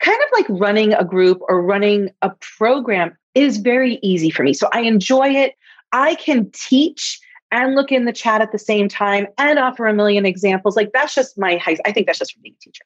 kind 0.00 0.18
of 0.22 0.28
like 0.38 0.60
running 0.60 0.94
a 0.94 1.04
group 1.04 1.40
or 1.48 1.62
running 1.62 2.10
a 2.22 2.30
program 2.58 3.16
is 3.34 3.58
very 3.58 3.98
easy 4.02 4.30
for 4.30 4.42
me. 4.42 4.52
So 4.52 4.68
I 4.72 4.80
enjoy 4.80 5.28
it. 5.28 5.54
I 5.92 6.14
can 6.16 6.50
teach 6.52 7.20
and 7.52 7.76
look 7.76 7.92
in 7.92 8.06
the 8.06 8.12
chat 8.12 8.40
at 8.40 8.50
the 8.50 8.58
same 8.58 8.88
time 8.88 9.26
and 9.38 9.58
offer 9.58 9.86
a 9.86 9.94
million 9.94 10.26
examples. 10.26 10.74
Like 10.74 10.90
that's 10.92 11.14
just 11.14 11.38
my 11.38 11.56
high, 11.58 11.76
I 11.84 11.92
think 11.92 12.06
that's 12.06 12.18
just 12.18 12.32
from 12.32 12.42
being 12.42 12.56
a 12.58 12.64
teacher. 12.64 12.84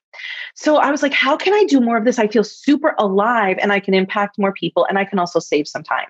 So 0.55 0.77
I 0.77 0.91
was 0.91 1.03
like, 1.03 1.15
how 1.15 1.37
can 1.37 1.55
I 1.55 1.65
do 1.65 1.81
more 1.81 1.97
of 1.97 2.05
this? 2.05 2.19
I 2.19 2.27
feel 2.29 2.45
super 2.45 2.95
alive 2.99 3.57
and 3.63 3.73
I 3.73 3.81
can 3.81 3.95
impact 3.95 4.39
more 4.39 4.53
people 4.53 4.85
and 4.87 4.99
I 4.99 5.05
can 5.05 5.19
also 5.19 5.39
save 5.39 5.67
some 5.69 5.83
time. 5.83 6.09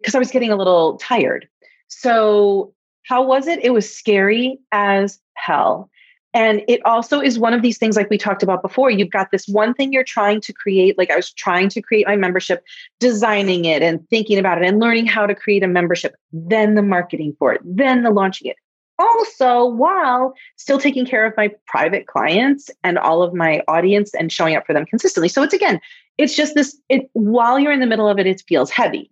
because 0.00 0.14
I 0.14 0.18
was 0.18 0.30
getting 0.30 0.50
a 0.50 0.56
little 0.56 0.96
tired. 0.98 1.48
So, 1.88 2.74
how 3.04 3.22
was 3.26 3.46
it? 3.46 3.60
It 3.64 3.70
was 3.70 3.92
scary 3.92 4.58
as 4.72 5.18
hell. 5.34 5.90
And 6.32 6.62
it 6.68 6.80
also 6.84 7.20
is 7.20 7.38
one 7.38 7.54
of 7.54 7.62
these 7.62 7.76
things, 7.76 7.96
like 7.96 8.08
we 8.08 8.16
talked 8.16 8.42
about 8.42 8.62
before. 8.62 8.90
You've 8.90 9.10
got 9.10 9.32
this 9.32 9.48
one 9.48 9.74
thing 9.74 9.92
you're 9.92 10.04
trying 10.04 10.40
to 10.42 10.52
create. 10.52 10.96
Like 10.96 11.10
I 11.10 11.16
was 11.16 11.32
trying 11.32 11.68
to 11.70 11.82
create 11.82 12.06
my 12.06 12.14
membership, 12.16 12.62
designing 13.00 13.64
it 13.64 13.82
and 13.82 14.08
thinking 14.10 14.38
about 14.38 14.62
it 14.62 14.68
and 14.68 14.78
learning 14.78 15.06
how 15.06 15.26
to 15.26 15.34
create 15.34 15.64
a 15.64 15.68
membership, 15.68 16.14
then 16.32 16.76
the 16.76 16.82
marketing 16.82 17.34
for 17.38 17.52
it, 17.52 17.60
then 17.64 18.04
the 18.04 18.10
launching 18.10 18.48
it. 18.48 18.56
Also, 19.00 19.64
while 19.64 20.34
still 20.56 20.78
taking 20.78 21.06
care 21.06 21.24
of 21.24 21.32
my 21.36 21.50
private 21.66 22.06
clients 22.06 22.70
and 22.84 22.98
all 22.98 23.22
of 23.22 23.34
my 23.34 23.62
audience 23.66 24.14
and 24.14 24.30
showing 24.30 24.54
up 24.54 24.66
for 24.66 24.74
them 24.74 24.84
consistently. 24.84 25.28
So 25.28 25.42
it's 25.42 25.54
again, 25.54 25.80
it's 26.18 26.36
just 26.36 26.54
this, 26.54 26.78
it 26.88 27.08
while 27.14 27.58
you're 27.58 27.72
in 27.72 27.80
the 27.80 27.86
middle 27.86 28.08
of 28.08 28.18
it, 28.18 28.26
it 28.26 28.42
feels 28.46 28.70
heavy. 28.70 29.10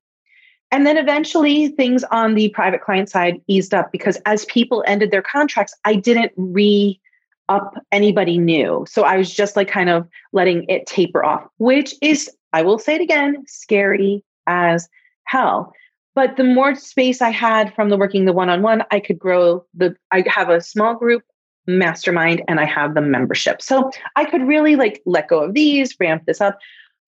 And 0.70 0.86
then 0.86 0.98
eventually 0.98 1.68
things 1.68 2.04
on 2.04 2.34
the 2.34 2.50
private 2.50 2.82
client 2.82 3.08
side 3.08 3.40
eased 3.46 3.72
up 3.72 3.90
because 3.90 4.18
as 4.26 4.44
people 4.44 4.84
ended 4.86 5.10
their 5.10 5.22
contracts, 5.22 5.74
I 5.84 5.94
didn't 5.94 6.32
re 6.36 7.00
up 7.48 7.74
anybody 7.92 8.38
new. 8.38 8.84
So 8.88 9.02
I 9.04 9.16
was 9.16 9.32
just 9.32 9.56
like 9.56 9.68
kind 9.68 9.90
of 9.90 10.06
letting 10.32 10.64
it 10.68 10.86
taper 10.86 11.24
off, 11.24 11.44
which 11.58 11.94
is, 12.02 12.30
I 12.52 12.62
will 12.62 12.78
say 12.78 12.94
it 12.94 13.00
again, 13.00 13.44
scary 13.46 14.24
as 14.46 14.88
hell. 15.24 15.72
But 16.14 16.36
the 16.36 16.44
more 16.44 16.74
space 16.74 17.22
I 17.22 17.30
had 17.30 17.74
from 17.74 17.90
the 17.90 17.96
working 17.96 18.24
the 18.24 18.32
one 18.32 18.48
on 18.48 18.62
one, 18.62 18.82
I 18.90 19.00
could 19.00 19.18
grow 19.18 19.64
the, 19.74 19.94
I 20.10 20.24
have 20.26 20.48
a 20.48 20.60
small 20.60 20.94
group 20.94 21.22
mastermind 21.66 22.42
and 22.48 22.58
I 22.58 22.64
have 22.64 22.94
the 22.94 23.00
membership. 23.00 23.62
So 23.62 23.90
I 24.16 24.24
could 24.24 24.42
really 24.42 24.74
like 24.74 25.02
let 25.06 25.28
go 25.28 25.40
of 25.44 25.54
these, 25.54 25.94
ramp 26.00 26.24
this 26.26 26.40
up 26.40 26.58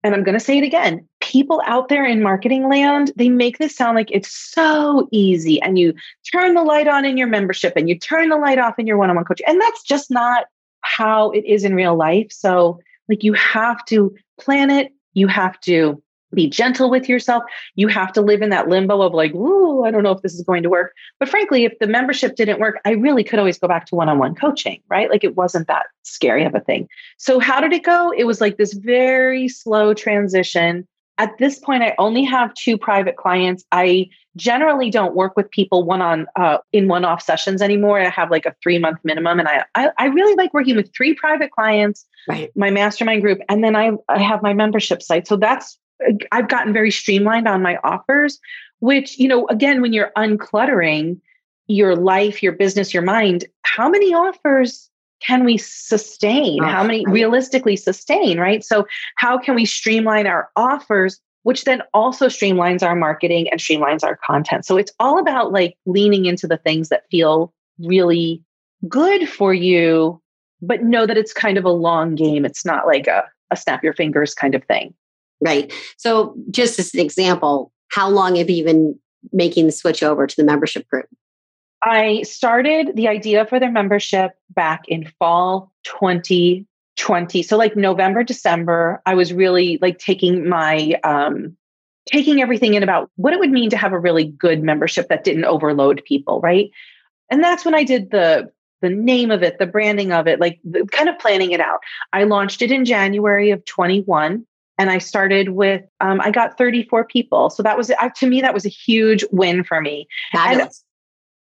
and 0.04 0.14
I'm 0.16 0.24
going 0.24 0.38
to 0.38 0.40
say 0.40 0.58
it 0.58 0.64
again 0.64 1.08
people 1.32 1.62
out 1.66 1.88
there 1.88 2.06
in 2.06 2.22
marketing 2.22 2.68
land, 2.68 3.14
they 3.16 3.30
make 3.30 3.58
this 3.58 3.74
sound 3.74 3.96
like 3.96 4.10
it's 4.12 4.30
so 4.30 5.08
easy. 5.12 5.62
And 5.62 5.80
you 5.80 5.94
turn 6.30 6.56
the 6.56 6.62
light 6.62 6.90
on 6.90 7.06
in 7.06 7.16
your 7.16 7.28
membership 7.28 7.74
and 7.78 7.88
you 7.88 7.98
turn 7.98 8.28
the 8.28 8.36
light 8.36 8.60
off 8.60 8.78
in 8.78 8.86
your 8.86 8.98
one 8.98 9.10
on 9.10 9.16
one 9.16 9.24
coaching. 9.24 9.46
And 9.48 9.62
that's 9.62 9.82
just 9.82 10.12
not 10.12 10.48
how 10.82 11.32
it 11.32 11.46
is 11.46 11.64
in 11.64 11.74
real 11.74 11.96
life. 11.96 12.28
So, 12.32 12.80
like, 13.08 13.24
you 13.24 13.32
have 13.34 13.86
to 13.86 14.14
plan 14.42 14.70
it, 14.70 14.92
you 15.14 15.28
have 15.28 15.58
to 15.62 16.04
be 16.36 16.50
gentle 16.50 16.90
with 16.90 17.08
yourself. 17.10 17.44
You 17.76 17.88
have 17.88 18.12
to 18.14 18.22
live 18.22 18.42
in 18.42 18.50
that 18.50 18.68
limbo 18.68 19.02
of 19.02 19.14
like, 19.14 19.34
ooh, 19.34 19.84
I 19.84 19.92
don't 19.92 20.04
know 20.04 20.12
if 20.12 20.22
this 20.22 20.34
is 20.34 20.44
going 20.44 20.64
to 20.64 20.70
work. 20.70 20.94
But 21.20 21.30
frankly, 21.30 21.66
if 21.66 21.78
the 21.80 21.88
membership 21.88 22.36
didn't 22.36 22.60
work, 22.60 22.80
I 22.86 22.92
really 22.92 23.24
could 23.24 23.40
always 23.40 23.60
go 23.60 23.68
back 23.68 23.86
to 23.88 23.96
one 23.96 24.10
on 24.10 24.18
one 24.18 24.36
coaching, 24.36 24.82
right? 24.90 25.10
Like 25.10 25.24
it 25.24 25.36
wasn't 25.36 25.68
that 25.68 25.88
scary 26.04 26.44
of 26.46 26.56
a 26.56 26.60
thing. 26.60 26.88
So, 27.18 27.40
how 27.40 27.60
did 27.60 27.74
it 27.74 27.84
go? 27.84 28.12
It 28.12 28.26
was 28.26 28.42
like 28.42 28.58
this 28.58 28.74
very 28.74 29.48
slow 29.48 29.94
transition. 29.94 30.88
At 31.18 31.38
this 31.38 31.60
point, 31.60 31.84
I 31.84 31.94
only 32.00 32.24
have 32.24 32.54
two 32.56 32.78
private 32.78 33.16
clients. 33.16 33.64
I 33.72 34.10
generally 34.36 34.90
don't 34.90 35.16
work 35.16 35.36
with 35.36 35.50
people 35.52 35.84
one 35.84 36.02
on 36.02 36.26
uh, 36.36 36.58
in 36.72 36.88
one 36.88 37.06
off 37.06 37.22
sessions 37.22 37.62
anymore. 37.62 38.00
I 38.00 38.10
have 38.10 38.32
like 38.32 38.46
a 38.46 38.56
three 38.64 38.80
month 38.80 39.00
minimum, 39.04 39.40
and 39.40 39.48
I, 39.48 39.64
I, 39.76 39.90
I 39.98 40.06
really 40.08 40.36
like 40.36 40.54
working 40.54 40.76
with 40.76 40.92
three 40.96 41.14
private 41.14 41.52
clients, 41.52 42.06
right. 42.28 42.50
my 42.56 42.70
mastermind 42.70 43.22
group, 43.22 43.40
and 43.50 43.64
then 43.64 43.76
I 43.76 43.92
I 44.10 44.20
have 44.20 44.42
my 44.42 44.54
membership 44.54 45.02
site. 45.02 45.28
So 45.28 45.36
that's 45.36 45.78
I've 46.32 46.50
gotten 46.50 46.74
very 46.74 46.92
streamlined 46.92 47.48
on 47.48 47.62
my 47.62 47.78
offers, 47.84 48.40
which, 48.80 49.18
you 49.20 49.28
know, 49.28 49.48
again, 49.48 49.82
when 49.82 49.94
you're 49.94 50.12
uncluttering 50.18 51.20
your 51.68 51.96
life, 51.96 52.44
your 52.44 52.52
business, 52.52 52.94
your 52.94 53.04
mind, 53.04 53.46
how 53.64 53.90
many 53.90 54.14
offers 54.14 54.90
can 55.26 55.44
we 55.44 55.58
sustain? 55.58 56.64
Oh, 56.64 56.68
how 56.68 56.84
many 56.84 57.06
right. 57.06 57.14
realistically 57.14 57.76
sustain, 57.76 58.40
right? 58.40 58.64
So, 58.64 58.88
how 59.18 59.38
can 59.38 59.56
we 59.56 59.66
streamline 59.66 60.28
our 60.28 60.50
offers, 60.56 61.20
which 61.44 61.64
then 61.64 61.82
also 61.94 62.28
streamlines 62.28 62.84
our 62.84 62.96
marketing 62.96 63.48
and 63.50 63.60
streamlines 63.60 64.04
our 64.04 64.18
content? 64.18 64.66
So, 64.66 64.78
it's 64.78 64.92
all 65.00 65.20
about 65.20 65.52
like 65.52 65.78
leaning 65.86 66.26
into 66.26 66.48
the 66.48 66.58
things 66.58 66.90
that 66.90 67.04
feel 67.12 67.54
really 67.80 68.44
good 68.88 69.30
for 69.30 69.54
you, 69.54 70.20
but 70.62 70.84
know 70.84 71.06
that 71.06 71.18
it's 71.18 71.34
kind 71.34 71.58
of 71.58 71.66
a 71.66 71.70
long 71.70 72.16
game. 72.16 72.46
It's 72.46 72.66
not 72.66 72.88
like 72.88 73.08
a, 73.08 73.24
a 73.52 73.56
snap 73.56 73.84
your 73.84 73.94
fingers 73.94 74.34
kind 74.34 74.56
of 74.56 74.64
thing. 74.64 74.94
Right. 75.42 75.74
So, 75.98 76.36
just 76.52 76.78
as 76.80 76.94
an 76.94 77.00
example, 77.00 77.72
how 77.90 78.10
long 78.10 78.36
have 78.36 78.50
you 78.50 78.64
been 78.64 78.98
making 79.34 79.66
the 79.66 79.72
switch 79.72 80.04
over 80.04 80.28
to 80.28 80.36
the 80.36 80.44
membership 80.44 80.88
group? 80.88 81.08
I 81.84 82.22
started 82.22 82.96
the 82.96 83.08
idea 83.08 83.46
for 83.46 83.60
their 83.60 83.72
membership 83.72 84.32
back 84.52 84.84
in 84.88 85.12
fall 85.18 85.72
2020. 85.84 87.44
So, 87.44 87.58
like 87.58 87.76
November, 87.76 88.24
December, 88.24 89.02
I 89.06 89.16
was 89.16 89.34
really 89.34 89.80
like 89.82 89.98
taking 89.98 90.48
my, 90.48 90.94
um, 91.04 91.58
taking 92.06 92.42
everything 92.42 92.76
in 92.76 92.84
about 92.84 93.10
what 93.16 93.34
it 93.34 93.40
would 93.40 93.52
mean 93.52 93.72
to 93.72 93.78
have 93.78 93.94
a 93.94 94.00
really 94.00 94.26
good 94.26 94.62
membership 94.62 95.10
that 95.10 95.24
didn't 95.24 95.46
overload 95.46 96.04
people, 96.06 96.40
right? 96.42 96.70
And 97.32 97.44
that's 97.44 97.66
when 97.66 97.76
I 97.76 97.84
did 97.84 98.12
the 98.12 98.52
the 98.82 98.90
name 98.90 99.30
of 99.30 99.44
it, 99.44 99.60
the 99.60 99.68
branding 99.68 100.12
of 100.12 100.28
it, 100.28 100.40
like 100.40 100.60
the, 100.64 100.86
kind 100.92 101.08
of 101.08 101.18
planning 101.20 101.52
it 101.52 101.60
out. 101.60 101.80
I 102.14 102.24
launched 102.24 102.64
it 102.64 102.72
in 102.72 102.84
January 102.84 103.52
of 103.52 103.64
21 103.66 104.46
and 104.78 104.90
I 104.90 104.98
started 104.98 105.50
with 105.50 105.84
um, 106.00 106.22
I 106.22 106.32
got 106.32 106.58
34 106.58 107.06
people. 107.06 107.50
So 107.50 107.64
that 107.64 107.78
was 107.78 107.92
to 108.18 108.28
me 108.28 108.42
that 108.42 108.54
was 108.54 108.66
a 108.66 108.70
huge 108.70 109.24
win 109.32 109.64
for 109.64 109.82
me. 109.82 110.08
Fabulous. 110.32 110.84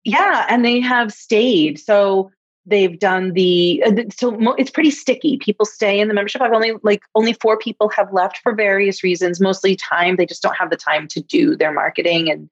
And, 0.05 0.15
yeah, 0.15 0.47
and 0.49 0.65
they 0.65 0.81
have 0.81 1.13
stayed. 1.13 1.79
So 1.79 2.31
they've 2.67 2.99
done 2.99 3.33
the 3.33 3.83
uh, 3.87 4.03
so 4.15 4.55
it's 4.55 4.71
pretty 4.71 4.91
sticky. 4.91 5.39
People 5.39 5.67
stay 5.67 6.01
in 6.01 6.09
the 6.09 6.15
membership. 6.15 6.43
I've 6.43 6.53
only 6.53 6.75
like 6.83 7.03
only 7.15 7.33
four 7.35 7.59
people 7.59 7.89
have 7.91 8.13
left 8.13 8.39
for 8.39 8.55
various 8.55 9.03
reasons, 9.03 9.41
mostly 9.41 9.77
time. 9.77 10.17
They 10.17 10.27
just 10.27 10.43
don't 10.43 10.57
have 10.57 10.71
the 10.71 10.77
time 10.77 11.09
to 11.09 11.21
do 11.21 11.57
their 11.57 11.73
marketing 11.73 12.31
and 12.31 12.49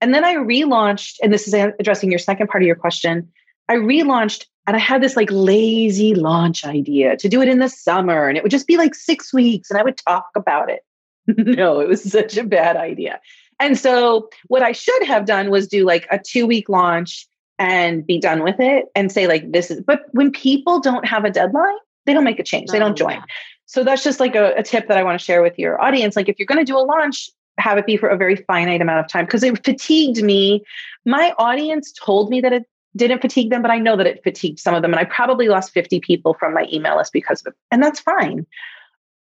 and 0.00 0.12
then 0.12 0.24
I 0.24 0.34
relaunched 0.34 1.18
and 1.22 1.32
this 1.32 1.46
is 1.46 1.54
addressing 1.54 2.10
your 2.10 2.18
second 2.18 2.48
part 2.48 2.62
of 2.62 2.66
your 2.66 2.76
question. 2.76 3.30
I 3.72 3.76
relaunched 3.76 4.44
and 4.66 4.76
I 4.76 4.78
had 4.78 5.02
this 5.02 5.16
like 5.16 5.30
lazy 5.30 6.14
launch 6.14 6.64
idea 6.64 7.16
to 7.16 7.28
do 7.28 7.40
it 7.40 7.48
in 7.48 7.58
the 7.58 7.70
summer 7.70 8.28
and 8.28 8.36
it 8.36 8.42
would 8.42 8.52
just 8.52 8.66
be 8.66 8.76
like 8.76 8.94
six 8.94 9.32
weeks 9.32 9.70
and 9.70 9.78
I 9.78 9.82
would 9.82 9.96
talk 9.96 10.28
about 10.36 10.70
it. 10.70 10.80
no, 11.26 11.80
it 11.80 11.88
was 11.88 12.02
such 12.02 12.36
a 12.36 12.44
bad 12.44 12.76
idea. 12.76 13.20
And 13.58 13.78
so 13.78 14.28
what 14.48 14.62
I 14.62 14.72
should 14.72 15.02
have 15.04 15.24
done 15.24 15.50
was 15.50 15.68
do 15.68 15.84
like 15.84 16.06
a 16.10 16.18
two 16.18 16.46
week 16.46 16.68
launch 16.68 17.26
and 17.58 18.06
be 18.06 18.18
done 18.18 18.42
with 18.42 18.56
it 18.58 18.86
and 18.94 19.10
say 19.10 19.26
like 19.26 19.52
this 19.52 19.70
is 19.70 19.80
but 19.80 20.02
when 20.12 20.30
people 20.30 20.80
don't 20.80 21.06
have 21.06 21.24
a 21.24 21.30
deadline, 21.30 21.76
they 22.04 22.12
don't 22.12 22.24
make 22.24 22.38
a 22.38 22.44
change. 22.44 22.70
They 22.70 22.78
don't 22.78 22.92
oh, 22.92 23.06
join. 23.06 23.14
Yeah. 23.14 23.24
So 23.66 23.84
that's 23.84 24.04
just 24.04 24.20
like 24.20 24.34
a, 24.34 24.52
a 24.54 24.62
tip 24.62 24.88
that 24.88 24.98
I 24.98 25.02
want 25.02 25.18
to 25.18 25.24
share 25.24 25.42
with 25.42 25.58
your 25.58 25.80
audience. 25.80 26.14
Like 26.14 26.28
if 26.28 26.38
you're 26.38 26.46
going 26.46 26.64
to 26.64 26.70
do 26.70 26.76
a 26.76 26.84
launch, 26.84 27.30
have 27.58 27.78
it 27.78 27.86
be 27.86 27.96
for 27.96 28.08
a 28.08 28.16
very 28.16 28.36
finite 28.36 28.82
amount 28.82 29.00
of 29.00 29.08
time 29.08 29.24
because 29.24 29.42
it 29.42 29.64
fatigued 29.64 30.22
me. 30.22 30.62
My 31.06 31.32
audience 31.38 31.92
told 31.92 32.30
me 32.30 32.40
that 32.40 32.52
it 32.52 32.64
didn't 32.96 33.22
fatigue 33.22 33.50
them, 33.50 33.62
but 33.62 33.70
I 33.70 33.78
know 33.78 33.96
that 33.96 34.06
it 34.06 34.22
fatigued 34.22 34.58
some 34.58 34.74
of 34.74 34.82
them. 34.82 34.92
And 34.92 35.00
I 35.00 35.04
probably 35.04 35.48
lost 35.48 35.72
50 35.72 36.00
people 36.00 36.34
from 36.34 36.54
my 36.54 36.66
email 36.72 36.96
list 36.96 37.12
because 37.12 37.40
of 37.40 37.48
it. 37.48 37.54
And 37.70 37.82
that's 37.82 38.00
fine. 38.00 38.46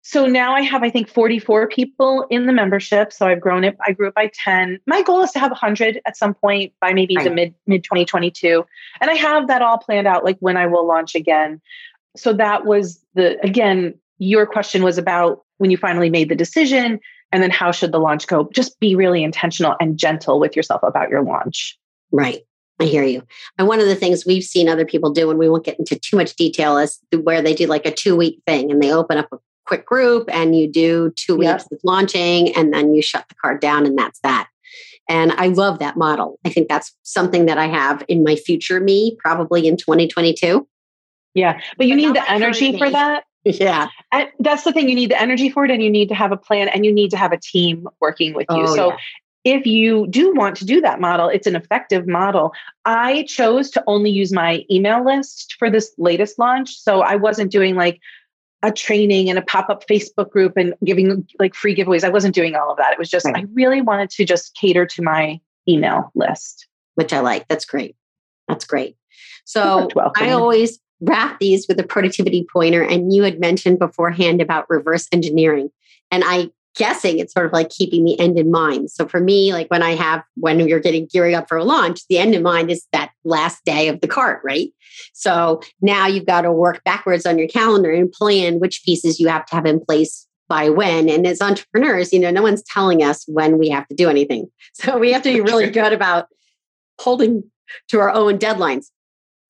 So 0.02 0.24
now 0.24 0.54
I 0.54 0.60
have, 0.60 0.84
I 0.84 0.90
think, 0.90 1.08
44 1.08 1.66
people 1.66 2.26
in 2.30 2.46
the 2.46 2.52
membership. 2.52 3.12
So 3.12 3.26
I've 3.26 3.40
grown 3.40 3.64
it. 3.64 3.76
I 3.84 3.90
grew 3.90 4.06
it 4.06 4.14
by 4.14 4.30
10. 4.32 4.78
My 4.86 5.02
goal 5.02 5.20
is 5.22 5.32
to 5.32 5.40
have 5.40 5.50
100 5.50 6.00
at 6.06 6.16
some 6.16 6.32
point 6.32 6.72
by 6.80 6.92
maybe 6.92 7.16
right. 7.16 7.24
the 7.24 7.30
mid 7.30 7.54
mid 7.66 7.82
2022. 7.82 8.64
And 9.00 9.10
I 9.10 9.14
have 9.14 9.48
that 9.48 9.62
all 9.62 9.78
planned 9.78 10.06
out, 10.06 10.24
like 10.24 10.36
when 10.38 10.56
I 10.56 10.68
will 10.68 10.86
launch 10.86 11.16
again. 11.16 11.60
So 12.16 12.32
that 12.34 12.64
was 12.64 13.04
the 13.14 13.36
again, 13.44 13.98
your 14.18 14.46
question 14.46 14.84
was 14.84 14.96
about 14.96 15.44
when 15.58 15.72
you 15.72 15.76
finally 15.76 16.08
made 16.08 16.28
the 16.28 16.36
decision, 16.36 17.00
and 17.32 17.42
then 17.42 17.50
how 17.50 17.72
should 17.72 17.90
the 17.90 17.98
launch 17.98 18.28
go? 18.28 18.48
Just 18.54 18.78
be 18.78 18.94
really 18.94 19.24
intentional 19.24 19.74
and 19.80 19.98
gentle 19.98 20.38
with 20.38 20.54
yourself 20.54 20.82
about 20.84 21.10
your 21.10 21.22
launch. 21.22 21.76
Right. 22.12 22.44
I 22.78 22.84
hear 22.84 23.04
you. 23.04 23.22
And 23.58 23.68
one 23.68 23.80
of 23.80 23.86
the 23.86 23.94
things 23.94 24.26
we've 24.26 24.44
seen 24.44 24.68
other 24.68 24.84
people 24.84 25.10
do, 25.10 25.30
and 25.30 25.38
we 25.38 25.48
won't 25.48 25.64
get 25.64 25.78
into 25.78 25.98
too 25.98 26.16
much 26.16 26.36
detail, 26.36 26.76
is 26.76 27.00
where 27.22 27.40
they 27.40 27.54
do 27.54 27.66
like 27.66 27.86
a 27.86 27.90
two 27.90 28.16
week 28.16 28.42
thing 28.46 28.70
and 28.70 28.82
they 28.82 28.92
open 28.92 29.18
up 29.18 29.28
a 29.32 29.38
quick 29.66 29.86
group 29.86 30.28
and 30.32 30.54
you 30.54 30.70
do 30.70 31.12
two 31.16 31.36
weeks 31.36 31.46
yep. 31.46 31.72
of 31.72 31.80
launching 31.84 32.54
and 32.54 32.72
then 32.72 32.94
you 32.94 33.02
shut 33.02 33.26
the 33.28 33.34
card 33.36 33.60
down 33.60 33.86
and 33.86 33.98
that's 33.98 34.20
that. 34.20 34.48
And 35.08 35.32
I 35.32 35.48
love 35.48 35.78
that 35.78 35.96
model. 35.96 36.38
I 36.44 36.50
think 36.50 36.68
that's 36.68 36.94
something 37.02 37.46
that 37.46 37.58
I 37.58 37.66
have 37.66 38.04
in 38.08 38.24
my 38.24 38.36
future 38.36 38.80
me, 38.80 39.16
probably 39.20 39.66
in 39.66 39.76
2022. 39.76 40.66
Yeah. 41.34 41.60
But 41.76 41.86
you 41.86 41.94
but 41.94 41.96
need 41.96 42.14
the 42.14 42.30
energy 42.30 42.76
for 42.76 42.90
that. 42.90 43.24
Yeah. 43.48 43.86
And 44.10 44.28
that's 44.40 44.64
the 44.64 44.72
thing. 44.72 44.88
You 44.88 44.96
need 44.96 45.12
the 45.12 45.22
energy 45.22 45.50
for 45.50 45.64
it 45.64 45.70
and 45.70 45.80
you 45.80 45.88
need 45.88 46.08
to 46.08 46.16
have 46.16 46.32
a 46.32 46.36
plan 46.36 46.66
and 46.66 46.84
you 46.84 46.92
need 46.92 47.12
to 47.12 47.16
have 47.16 47.30
a 47.30 47.38
team 47.38 47.86
working 48.00 48.34
with 48.34 48.48
you. 48.50 48.62
Oh, 48.62 48.74
so 48.74 48.88
yeah 48.88 48.96
if 49.46 49.64
you 49.64 50.08
do 50.08 50.34
want 50.34 50.56
to 50.56 50.64
do 50.64 50.80
that 50.80 51.00
model, 51.00 51.28
it's 51.28 51.46
an 51.46 51.54
effective 51.54 52.08
model. 52.08 52.52
I 52.84 53.22
chose 53.28 53.70
to 53.70 53.84
only 53.86 54.10
use 54.10 54.32
my 54.32 54.64
email 54.68 55.04
list 55.04 55.54
for 55.56 55.70
this 55.70 55.94
latest 55.98 56.36
launch. 56.36 56.76
So 56.76 57.00
I 57.00 57.14
wasn't 57.14 57.52
doing 57.52 57.76
like 57.76 58.00
a 58.64 58.72
training 58.72 59.30
and 59.30 59.38
a 59.38 59.42
pop-up 59.42 59.86
Facebook 59.86 60.30
group 60.30 60.56
and 60.56 60.74
giving 60.84 61.24
like 61.38 61.54
free 61.54 61.76
giveaways. 61.76 62.02
I 62.02 62.08
wasn't 62.08 62.34
doing 62.34 62.56
all 62.56 62.72
of 62.72 62.76
that. 62.78 62.92
It 62.92 62.98
was 62.98 63.08
just 63.08 63.24
right. 63.24 63.36
I 63.36 63.44
really 63.52 63.80
wanted 63.80 64.10
to 64.10 64.24
just 64.24 64.56
cater 64.56 64.84
to 64.84 65.02
my 65.02 65.40
email 65.68 66.10
list. 66.16 66.66
Which 66.96 67.12
I 67.12 67.20
like. 67.20 67.46
That's 67.46 67.66
great. 67.66 67.94
That's 68.48 68.64
great. 68.64 68.96
So 69.44 69.88
I 70.16 70.30
always 70.30 70.80
wrap 71.00 71.38
these 71.38 71.68
with 71.68 71.78
a 71.78 71.84
productivity 71.84 72.44
pointer. 72.52 72.82
And 72.82 73.14
you 73.14 73.22
had 73.22 73.38
mentioned 73.38 73.78
beforehand 73.78 74.40
about 74.40 74.68
reverse 74.68 75.06
engineering. 75.12 75.70
And 76.10 76.24
I 76.26 76.50
guessing 76.76 77.18
it's 77.18 77.32
sort 77.32 77.46
of 77.46 77.52
like 77.52 77.70
keeping 77.70 78.04
the 78.04 78.18
end 78.20 78.38
in 78.38 78.50
mind. 78.50 78.90
So 78.90 79.06
for 79.06 79.20
me, 79.20 79.52
like 79.52 79.68
when 79.68 79.82
I 79.82 79.94
have, 79.94 80.22
when 80.34 80.60
you're 80.68 80.80
getting 80.80 81.06
gearing 81.06 81.34
up 81.34 81.48
for 81.48 81.56
a 81.56 81.64
launch, 81.64 82.06
the 82.08 82.18
end 82.18 82.34
in 82.34 82.42
mind 82.42 82.70
is 82.70 82.86
that 82.92 83.10
last 83.24 83.64
day 83.64 83.88
of 83.88 84.00
the 84.00 84.08
cart, 84.08 84.40
right? 84.44 84.70
So 85.12 85.60
now 85.80 86.06
you've 86.06 86.26
got 86.26 86.42
to 86.42 86.52
work 86.52 86.84
backwards 86.84 87.26
on 87.26 87.38
your 87.38 87.48
calendar 87.48 87.90
and 87.90 88.12
plan 88.12 88.60
which 88.60 88.82
pieces 88.84 89.18
you 89.18 89.28
have 89.28 89.46
to 89.46 89.54
have 89.54 89.66
in 89.66 89.80
place 89.80 90.26
by 90.48 90.68
when. 90.68 91.08
And 91.08 91.26
as 91.26 91.40
entrepreneurs, 91.40 92.12
you 92.12 92.20
know, 92.20 92.30
no 92.30 92.42
one's 92.42 92.62
telling 92.62 93.02
us 93.02 93.24
when 93.26 93.58
we 93.58 93.68
have 93.70 93.88
to 93.88 93.94
do 93.94 94.08
anything. 94.08 94.50
So 94.74 94.98
we 94.98 95.10
have 95.12 95.22
to 95.22 95.32
be 95.32 95.40
really 95.40 95.70
good 95.70 95.94
about 95.94 96.26
holding 97.00 97.42
to 97.88 97.98
our 97.98 98.10
own 98.10 98.38
deadlines. 98.38 98.90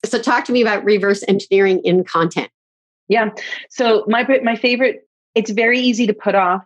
So 0.05 0.21
talk 0.21 0.45
to 0.45 0.53
me 0.53 0.63
about 0.63 0.85
reverse 0.85 1.25
engineering 1.27 1.81
in 1.83 2.05
content. 2.05 2.49
Yeah. 3.09 3.31
So 3.69 4.05
my 4.07 4.25
my 4.45 4.55
favorite 4.55 5.09
it's 5.35 5.51
very 5.51 5.81
easy 5.81 6.07
to 6.07 6.15
put 6.15 6.37
off 6.37 6.65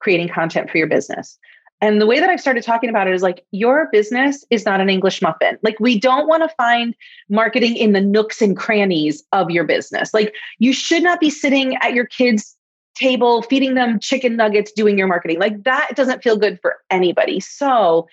creating 0.00 0.28
content 0.28 0.70
for 0.70 0.78
your 0.78 0.86
business. 0.86 1.38
And 1.82 2.00
the 2.00 2.06
way 2.06 2.20
that 2.20 2.28
I've 2.28 2.40
started 2.40 2.62
talking 2.62 2.90
about 2.90 3.08
it 3.08 3.14
is 3.14 3.22
like, 3.22 3.44
your 3.52 3.88
business 3.90 4.44
is 4.50 4.66
not 4.66 4.82
an 4.82 4.90
English 4.90 5.22
muffin. 5.22 5.58
Like, 5.62 5.80
we 5.80 5.98
don't 5.98 6.28
want 6.28 6.42
to 6.42 6.54
find 6.56 6.94
marketing 7.30 7.74
in 7.76 7.92
the 7.92 8.02
nooks 8.02 8.42
and 8.42 8.54
crannies 8.54 9.24
of 9.32 9.50
your 9.50 9.64
business. 9.64 10.12
Like, 10.12 10.34
you 10.58 10.74
should 10.74 11.02
not 11.02 11.20
be 11.20 11.30
sitting 11.30 11.76
at 11.76 11.94
your 11.94 12.04
kids' 12.04 12.54
table, 12.94 13.40
feeding 13.42 13.74
them 13.74 13.98
chicken 13.98 14.36
nuggets, 14.36 14.72
doing 14.72 14.98
your 14.98 15.06
marketing. 15.06 15.38
Like, 15.38 15.62
that 15.64 15.92
doesn't 15.94 16.22
feel 16.22 16.36
good 16.36 16.58
for 16.60 16.76
anybody. 16.90 17.40
So, 17.40 18.06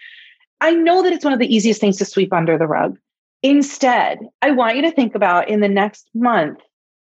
I 0.62 0.74
know 0.74 1.04
that 1.04 1.12
it's 1.12 1.26
one 1.26 1.34
of 1.34 1.40
the 1.40 1.54
easiest 1.54 1.82
things 1.82 1.98
to 1.98 2.06
sweep 2.06 2.32
under 2.32 2.58
the 2.58 2.68
rug. 2.68 2.98
Instead, 3.44 4.20
I 4.42 4.52
want 4.52 4.78
you 4.78 4.82
to 4.84 4.92
think 4.92 5.14
about 5.14 5.50
in 5.50 5.60
the 5.60 5.68
next 5.68 6.10
month, 6.16 6.60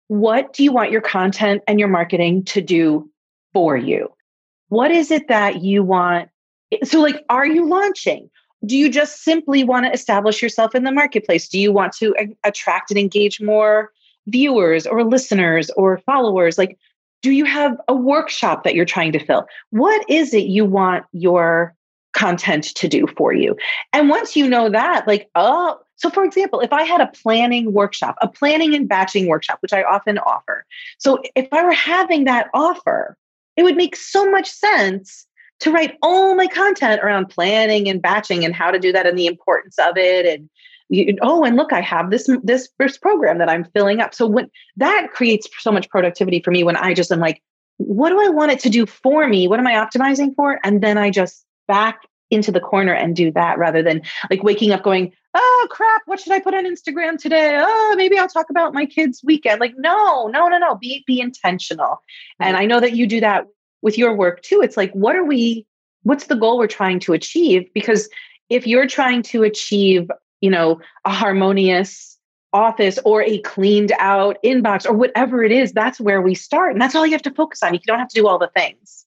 what 0.07 0.53
do 0.53 0.63
you 0.63 0.71
want 0.71 0.91
your 0.91 1.01
content 1.01 1.61
and 1.67 1.79
your 1.79 1.87
marketing 1.87 2.43
to 2.45 2.61
do 2.61 3.09
for 3.53 3.77
you? 3.77 4.09
What 4.69 4.91
is 4.91 5.11
it 5.11 5.27
that 5.27 5.61
you 5.61 5.83
want? 5.83 6.29
So, 6.83 6.99
like, 6.99 7.23
are 7.29 7.47
you 7.47 7.67
launching? 7.67 8.29
Do 8.65 8.75
you 8.75 8.89
just 8.89 9.23
simply 9.23 9.63
want 9.63 9.85
to 9.85 9.91
establish 9.91 10.41
yourself 10.41 10.75
in 10.75 10.83
the 10.83 10.91
marketplace? 10.91 11.47
Do 11.47 11.59
you 11.59 11.71
want 11.71 11.93
to 11.93 12.13
a- 12.19 12.35
attract 12.43 12.91
and 12.91 12.99
engage 12.99 13.39
more 13.39 13.91
viewers 14.27 14.85
or 14.85 15.03
listeners 15.03 15.69
or 15.71 15.99
followers? 15.99 16.57
Like, 16.57 16.77
do 17.21 17.31
you 17.31 17.45
have 17.45 17.79
a 17.87 17.95
workshop 17.95 18.63
that 18.63 18.75
you're 18.75 18.85
trying 18.85 19.11
to 19.13 19.25
fill? 19.25 19.45
What 19.69 20.07
is 20.09 20.33
it 20.33 20.47
you 20.47 20.65
want 20.65 21.05
your 21.13 21.75
content 22.13 22.65
to 22.75 22.87
do 22.87 23.07
for 23.15 23.33
you? 23.33 23.55
And 23.93 24.09
once 24.09 24.35
you 24.35 24.47
know 24.47 24.69
that, 24.69 25.07
like, 25.07 25.29
oh, 25.35 25.79
so 25.95 26.09
for 26.09 26.23
example, 26.23 26.59
if 26.59 26.71
I 26.71 26.83
had 26.83 27.01
a 27.01 27.07
planning 27.07 27.73
workshop, 27.73 28.15
a 28.21 28.27
planning 28.27 28.75
and 28.75 28.87
batching 28.87 29.27
workshop, 29.27 29.59
which 29.61 29.73
I 29.73 29.83
often 29.83 30.19
offer. 30.19 30.65
So 30.99 31.21
if 31.35 31.47
I 31.51 31.63
were 31.63 31.71
having 31.71 32.25
that 32.25 32.49
offer, 32.53 33.17
it 33.57 33.63
would 33.63 33.75
make 33.75 33.95
so 33.95 34.29
much 34.29 34.49
sense 34.49 35.25
to 35.59 35.71
write 35.71 35.97
all 36.03 36.35
my 36.35 36.47
content 36.47 37.01
around 37.03 37.29
planning 37.29 37.89
and 37.89 38.01
batching 38.01 38.45
and 38.45 38.53
how 38.53 38.71
to 38.71 38.79
do 38.79 38.91
that 38.91 39.07
and 39.07 39.17
the 39.17 39.25
importance 39.25 39.77
of 39.79 39.97
it 39.97 40.25
and 40.25 40.49
you, 40.89 41.17
oh 41.21 41.43
and 41.43 41.57
look 41.57 41.73
i 41.73 41.81
have 41.81 42.11
this 42.11 42.29
this 42.43 42.69
first 42.77 43.01
program 43.01 43.39
that 43.39 43.49
i'm 43.49 43.65
filling 43.65 43.99
up. 43.99 44.13
So 44.13 44.25
when 44.25 44.49
that 44.77 45.09
creates 45.11 45.47
so 45.59 45.71
much 45.71 45.89
productivity 45.89 46.41
for 46.41 46.51
me 46.51 46.63
when 46.63 46.77
i 46.77 46.93
just 46.93 47.11
am 47.11 47.19
like 47.19 47.41
what 47.77 48.09
do 48.09 48.21
i 48.21 48.29
want 48.29 48.51
it 48.51 48.59
to 48.59 48.69
do 48.69 48.85
for 48.85 49.27
me? 49.27 49.47
What 49.47 49.59
am 49.59 49.67
i 49.67 49.73
optimizing 49.73 50.35
for? 50.35 50.59
And 50.63 50.81
then 50.81 50.97
i 50.97 51.09
just 51.09 51.45
back 51.67 52.01
into 52.29 52.51
the 52.51 52.59
corner 52.59 52.93
and 52.93 53.15
do 53.15 53.31
that 53.31 53.57
rather 53.57 53.81
than 53.81 54.01
like 54.29 54.43
waking 54.43 54.71
up 54.71 54.83
going 54.83 55.13
oh 55.33 55.67
crap 55.69 56.01
what 56.05 56.19
should 56.19 56.33
i 56.33 56.39
put 56.39 56.53
on 56.53 56.65
instagram 56.65 57.17
today? 57.17 57.57
Oh 57.59 57.93
maybe 57.97 58.17
i'll 58.17 58.27
talk 58.27 58.49
about 58.49 58.73
my 58.73 58.85
kids 58.85 59.21
weekend. 59.23 59.59
Like 59.59 59.73
no 59.77 60.27
no 60.27 60.47
no 60.47 60.57
no 60.57 60.75
be 60.75 61.03
be 61.07 61.19
intentional. 61.19 62.01
And 62.39 62.57
i 62.57 62.65
know 62.65 62.79
that 62.79 62.95
you 62.95 63.07
do 63.07 63.19
that 63.21 63.45
with 63.81 63.97
your 63.97 64.15
work 64.15 64.41
too. 64.41 64.61
It's 64.61 64.77
like 64.77 64.91
what 64.91 65.15
are 65.15 65.23
we 65.23 65.65
what's 66.03 66.27
the 66.27 66.35
goal 66.35 66.57
we're 66.57 66.67
trying 66.67 66.99
to 67.01 67.13
achieve? 67.13 67.69
Because 67.73 68.09
if 68.49 68.65
you're 68.65 68.87
trying 68.87 69.21
to 69.23 69.43
achieve 69.43 70.09
you 70.41 70.49
know 70.49 70.79
a 71.05 71.11
harmonious 71.11 72.17
office 72.53 72.97
or 73.03 73.21
a 73.23 73.39
cleaned 73.39 73.91
out 73.99 74.37
inbox 74.43 74.85
or 74.85 74.93
whatever 74.93 75.43
it 75.43 75.51
is 75.51 75.73
that's 75.73 75.99
where 75.99 76.21
we 76.21 76.33
start 76.33 76.71
and 76.71 76.81
that's 76.81 76.95
all 76.95 77.05
you 77.05 77.11
have 77.11 77.21
to 77.21 77.33
focus 77.33 77.61
on. 77.63 77.73
You 77.73 77.79
don't 77.85 77.99
have 77.99 78.07
to 78.09 78.19
do 78.19 78.27
all 78.27 78.39
the 78.39 78.51
things 78.55 79.06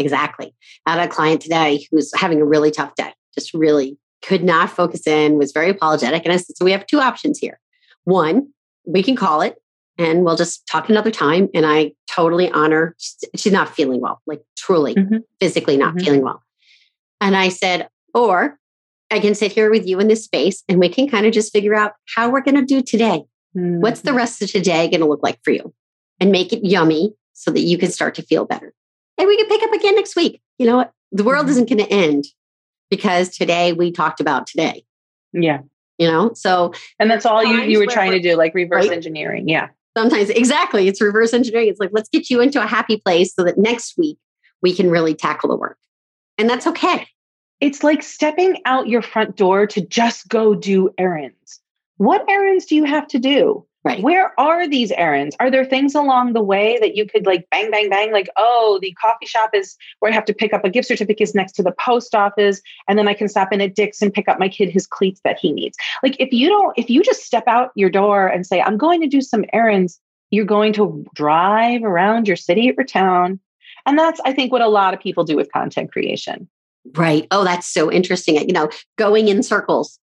exactly 0.00 0.54
i 0.86 0.96
had 0.96 1.08
a 1.08 1.12
client 1.12 1.40
today 1.40 1.86
who's 1.90 2.10
having 2.16 2.40
a 2.40 2.44
really 2.44 2.70
tough 2.70 2.94
day 2.94 3.12
just 3.34 3.54
really 3.54 3.98
could 4.22 4.44
not 4.44 4.70
focus 4.70 5.06
in, 5.06 5.38
was 5.38 5.52
very 5.52 5.70
apologetic. 5.70 6.24
And 6.24 6.32
I 6.32 6.36
said, 6.36 6.56
so 6.56 6.64
we 6.64 6.72
have 6.72 6.86
two 6.86 7.00
options 7.00 7.38
here. 7.38 7.58
One, 8.04 8.48
we 8.86 9.02
can 9.02 9.16
call 9.16 9.40
it 9.40 9.56
and 9.98 10.24
we'll 10.24 10.36
just 10.36 10.66
talk 10.66 10.88
another 10.88 11.10
time. 11.10 11.48
And 11.54 11.66
I 11.66 11.92
totally 12.06 12.50
honor, 12.50 12.96
she's 13.36 13.52
not 13.52 13.74
feeling 13.74 14.00
well, 14.00 14.20
like 14.26 14.42
truly 14.56 14.94
mm-hmm. 14.94 15.18
physically 15.38 15.76
not 15.76 15.94
mm-hmm. 15.94 16.04
feeling 16.04 16.22
well. 16.22 16.42
And 17.20 17.36
I 17.36 17.48
said, 17.48 17.88
or 18.14 18.58
I 19.10 19.20
can 19.20 19.34
sit 19.34 19.52
here 19.52 19.70
with 19.70 19.86
you 19.86 19.98
in 20.00 20.08
this 20.08 20.24
space 20.24 20.62
and 20.68 20.78
we 20.78 20.88
can 20.88 21.08
kind 21.08 21.26
of 21.26 21.32
just 21.32 21.52
figure 21.52 21.74
out 21.74 21.92
how 22.14 22.30
we're 22.30 22.42
going 22.42 22.54
to 22.56 22.64
do 22.64 22.82
today. 22.82 23.24
Mm-hmm. 23.56 23.80
What's 23.80 24.02
the 24.02 24.10
mm-hmm. 24.10 24.18
rest 24.18 24.42
of 24.42 24.50
today 24.50 24.88
going 24.88 25.00
to 25.00 25.08
look 25.08 25.22
like 25.22 25.40
for 25.42 25.50
you? 25.50 25.74
And 26.22 26.30
make 26.30 26.52
it 26.52 26.66
yummy 26.66 27.14
so 27.32 27.50
that 27.50 27.60
you 27.60 27.78
can 27.78 27.90
start 27.90 28.14
to 28.16 28.22
feel 28.22 28.44
better. 28.44 28.74
And 29.20 29.28
we 29.28 29.36
can 29.36 29.46
pick 29.46 29.62
up 29.62 29.72
again 29.72 29.96
next 29.96 30.16
week. 30.16 30.40
You 30.58 30.66
know 30.66 30.78
what? 30.78 30.92
The 31.12 31.24
world 31.24 31.42
mm-hmm. 31.42 31.50
isn't 31.50 31.68
going 31.68 31.84
to 31.84 31.92
end 31.92 32.24
because 32.90 33.36
today 33.36 33.74
we 33.74 33.92
talked 33.92 34.18
about 34.18 34.46
today. 34.46 34.82
Yeah. 35.32 35.60
You 35.98 36.08
know, 36.08 36.32
so 36.32 36.72
and 36.98 37.10
that's 37.10 37.26
all 37.26 37.44
you 37.44 37.60
you 37.60 37.78
were 37.78 37.86
trying 37.86 38.12
to 38.12 38.20
do, 38.20 38.34
like 38.34 38.54
reverse 38.54 38.88
right? 38.88 38.96
engineering. 38.96 39.46
Yeah. 39.46 39.68
Sometimes 39.94 40.30
exactly. 40.30 40.88
It's 40.88 41.02
reverse 41.02 41.34
engineering. 41.34 41.68
It's 41.68 41.78
like, 41.78 41.90
let's 41.92 42.08
get 42.08 42.30
you 42.30 42.40
into 42.40 42.62
a 42.62 42.66
happy 42.66 42.96
place 42.96 43.34
so 43.34 43.44
that 43.44 43.58
next 43.58 43.98
week 43.98 44.16
we 44.62 44.74
can 44.74 44.90
really 44.90 45.14
tackle 45.14 45.50
the 45.50 45.56
work. 45.56 45.76
And 46.38 46.48
that's 46.48 46.66
okay. 46.66 47.06
It's 47.60 47.82
like 47.82 48.02
stepping 48.02 48.62
out 48.64 48.88
your 48.88 49.02
front 49.02 49.36
door 49.36 49.66
to 49.66 49.82
just 49.82 50.28
go 50.28 50.54
do 50.54 50.88
errands. 50.96 51.60
What 51.98 52.24
errands 52.30 52.64
do 52.64 52.76
you 52.76 52.84
have 52.84 53.06
to 53.08 53.18
do? 53.18 53.66
Right. 53.82 54.02
Where 54.02 54.38
are 54.38 54.68
these 54.68 54.92
errands? 54.92 55.34
Are 55.40 55.50
there 55.50 55.64
things 55.64 55.94
along 55.94 56.34
the 56.34 56.42
way 56.42 56.78
that 56.80 56.96
you 56.96 57.06
could 57.06 57.24
like 57.24 57.48
bang, 57.50 57.70
bang, 57.70 57.88
bang? 57.88 58.12
Like, 58.12 58.28
oh, 58.36 58.78
the 58.82 58.92
coffee 59.00 59.24
shop 59.24 59.50
is 59.54 59.74
where 60.00 60.12
I 60.12 60.14
have 60.14 60.26
to 60.26 60.34
pick 60.34 60.52
up 60.52 60.66
a 60.66 60.70
gift 60.70 60.86
certificate 60.86 61.28
is 61.28 61.34
next 61.34 61.52
to 61.52 61.62
the 61.62 61.72
post 61.72 62.14
office. 62.14 62.60
And 62.88 62.98
then 62.98 63.08
I 63.08 63.14
can 63.14 63.26
stop 63.26 63.54
in 63.54 63.62
at 63.62 63.74
Dick's 63.74 64.02
and 64.02 64.12
pick 64.12 64.28
up 64.28 64.38
my 64.38 64.50
kid 64.50 64.68
his 64.68 64.86
cleats 64.86 65.22
that 65.24 65.38
he 65.38 65.50
needs. 65.50 65.78
Like, 66.02 66.14
if 66.20 66.30
you 66.30 66.50
don't, 66.50 66.76
if 66.76 66.90
you 66.90 67.02
just 67.02 67.22
step 67.22 67.44
out 67.46 67.70
your 67.74 67.88
door 67.88 68.26
and 68.26 68.46
say, 68.46 68.60
I'm 68.60 68.76
going 68.76 69.00
to 69.00 69.06
do 69.06 69.22
some 69.22 69.46
errands, 69.54 69.98
you're 70.28 70.44
going 70.44 70.74
to 70.74 71.02
drive 71.14 71.82
around 71.82 72.28
your 72.28 72.36
city 72.36 72.74
or 72.76 72.84
town. 72.84 73.40
And 73.86 73.98
that's, 73.98 74.20
I 74.26 74.34
think, 74.34 74.52
what 74.52 74.60
a 74.60 74.68
lot 74.68 74.92
of 74.92 75.00
people 75.00 75.24
do 75.24 75.36
with 75.36 75.50
content 75.52 75.90
creation. 75.90 76.50
Right. 76.94 77.26
Oh, 77.30 77.44
that's 77.44 77.66
so 77.66 77.90
interesting. 77.90 78.36
You 78.36 78.52
know, 78.52 78.68
going 78.96 79.28
in 79.28 79.42
circles 79.42 79.98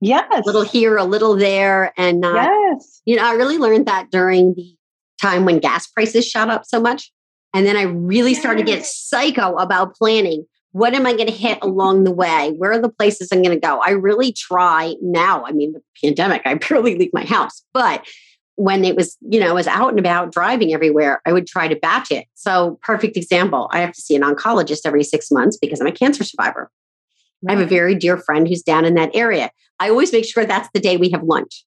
Yes. 0.00 0.26
A 0.32 0.42
little 0.44 0.62
here, 0.62 0.96
a 0.96 1.04
little 1.04 1.36
there. 1.36 1.92
And 1.96 2.22
yes. 2.22 3.00
you 3.04 3.16
know, 3.16 3.24
I 3.24 3.32
really 3.32 3.58
learned 3.58 3.86
that 3.86 4.10
during 4.10 4.54
the 4.54 4.76
time 5.20 5.44
when 5.44 5.60
gas 5.60 5.86
prices 5.86 6.26
shot 6.28 6.50
up 6.50 6.64
so 6.66 6.80
much. 6.80 7.10
And 7.54 7.66
then 7.66 7.76
I 7.76 7.82
really 7.82 8.32
yes. 8.32 8.40
started 8.40 8.66
to 8.66 8.72
get 8.72 8.84
psycho 8.84 9.56
about 9.56 9.94
planning. 9.94 10.44
What 10.72 10.92
am 10.92 11.06
I 11.06 11.12
going 11.12 11.28
to 11.28 11.32
hit 11.32 11.58
along 11.62 12.02
the 12.02 12.10
way? 12.10 12.52
Where 12.58 12.72
are 12.72 12.80
the 12.80 12.88
places 12.88 13.28
I'm 13.30 13.42
going 13.42 13.58
to 13.58 13.66
go? 13.66 13.80
I 13.84 13.90
really 13.90 14.32
try 14.32 14.96
now. 15.00 15.44
I 15.46 15.52
mean, 15.52 15.72
the 15.72 15.82
pandemic, 16.02 16.42
I 16.44 16.54
barely 16.54 16.96
leave 16.96 17.12
my 17.12 17.24
house. 17.24 17.62
But 17.72 18.04
when 18.56 18.84
it 18.84 18.96
was, 18.96 19.16
you 19.20 19.40
know, 19.40 19.48
I 19.48 19.52
was 19.52 19.66
out 19.66 19.90
and 19.90 19.98
about 19.98 20.32
driving 20.32 20.74
everywhere, 20.74 21.20
I 21.26 21.32
would 21.32 21.46
try 21.46 21.68
to 21.68 21.76
batch 21.76 22.10
it. 22.10 22.26
So, 22.34 22.78
perfect 22.82 23.16
example 23.16 23.68
I 23.72 23.80
have 23.80 23.92
to 23.92 24.00
see 24.00 24.14
an 24.14 24.22
oncologist 24.22 24.80
every 24.84 25.04
six 25.04 25.30
months 25.30 25.56
because 25.56 25.80
I'm 25.80 25.86
a 25.86 25.92
cancer 25.92 26.24
survivor. 26.24 26.70
I 27.48 27.52
have 27.52 27.60
a 27.60 27.66
very 27.66 27.94
dear 27.94 28.16
friend 28.16 28.48
who's 28.48 28.62
down 28.62 28.84
in 28.84 28.94
that 28.94 29.10
area. 29.14 29.50
I 29.80 29.90
always 29.90 30.12
make 30.12 30.24
sure 30.24 30.44
that's 30.44 30.68
the 30.74 30.80
day 30.80 30.96
we 30.96 31.10
have 31.10 31.22
lunch. 31.22 31.64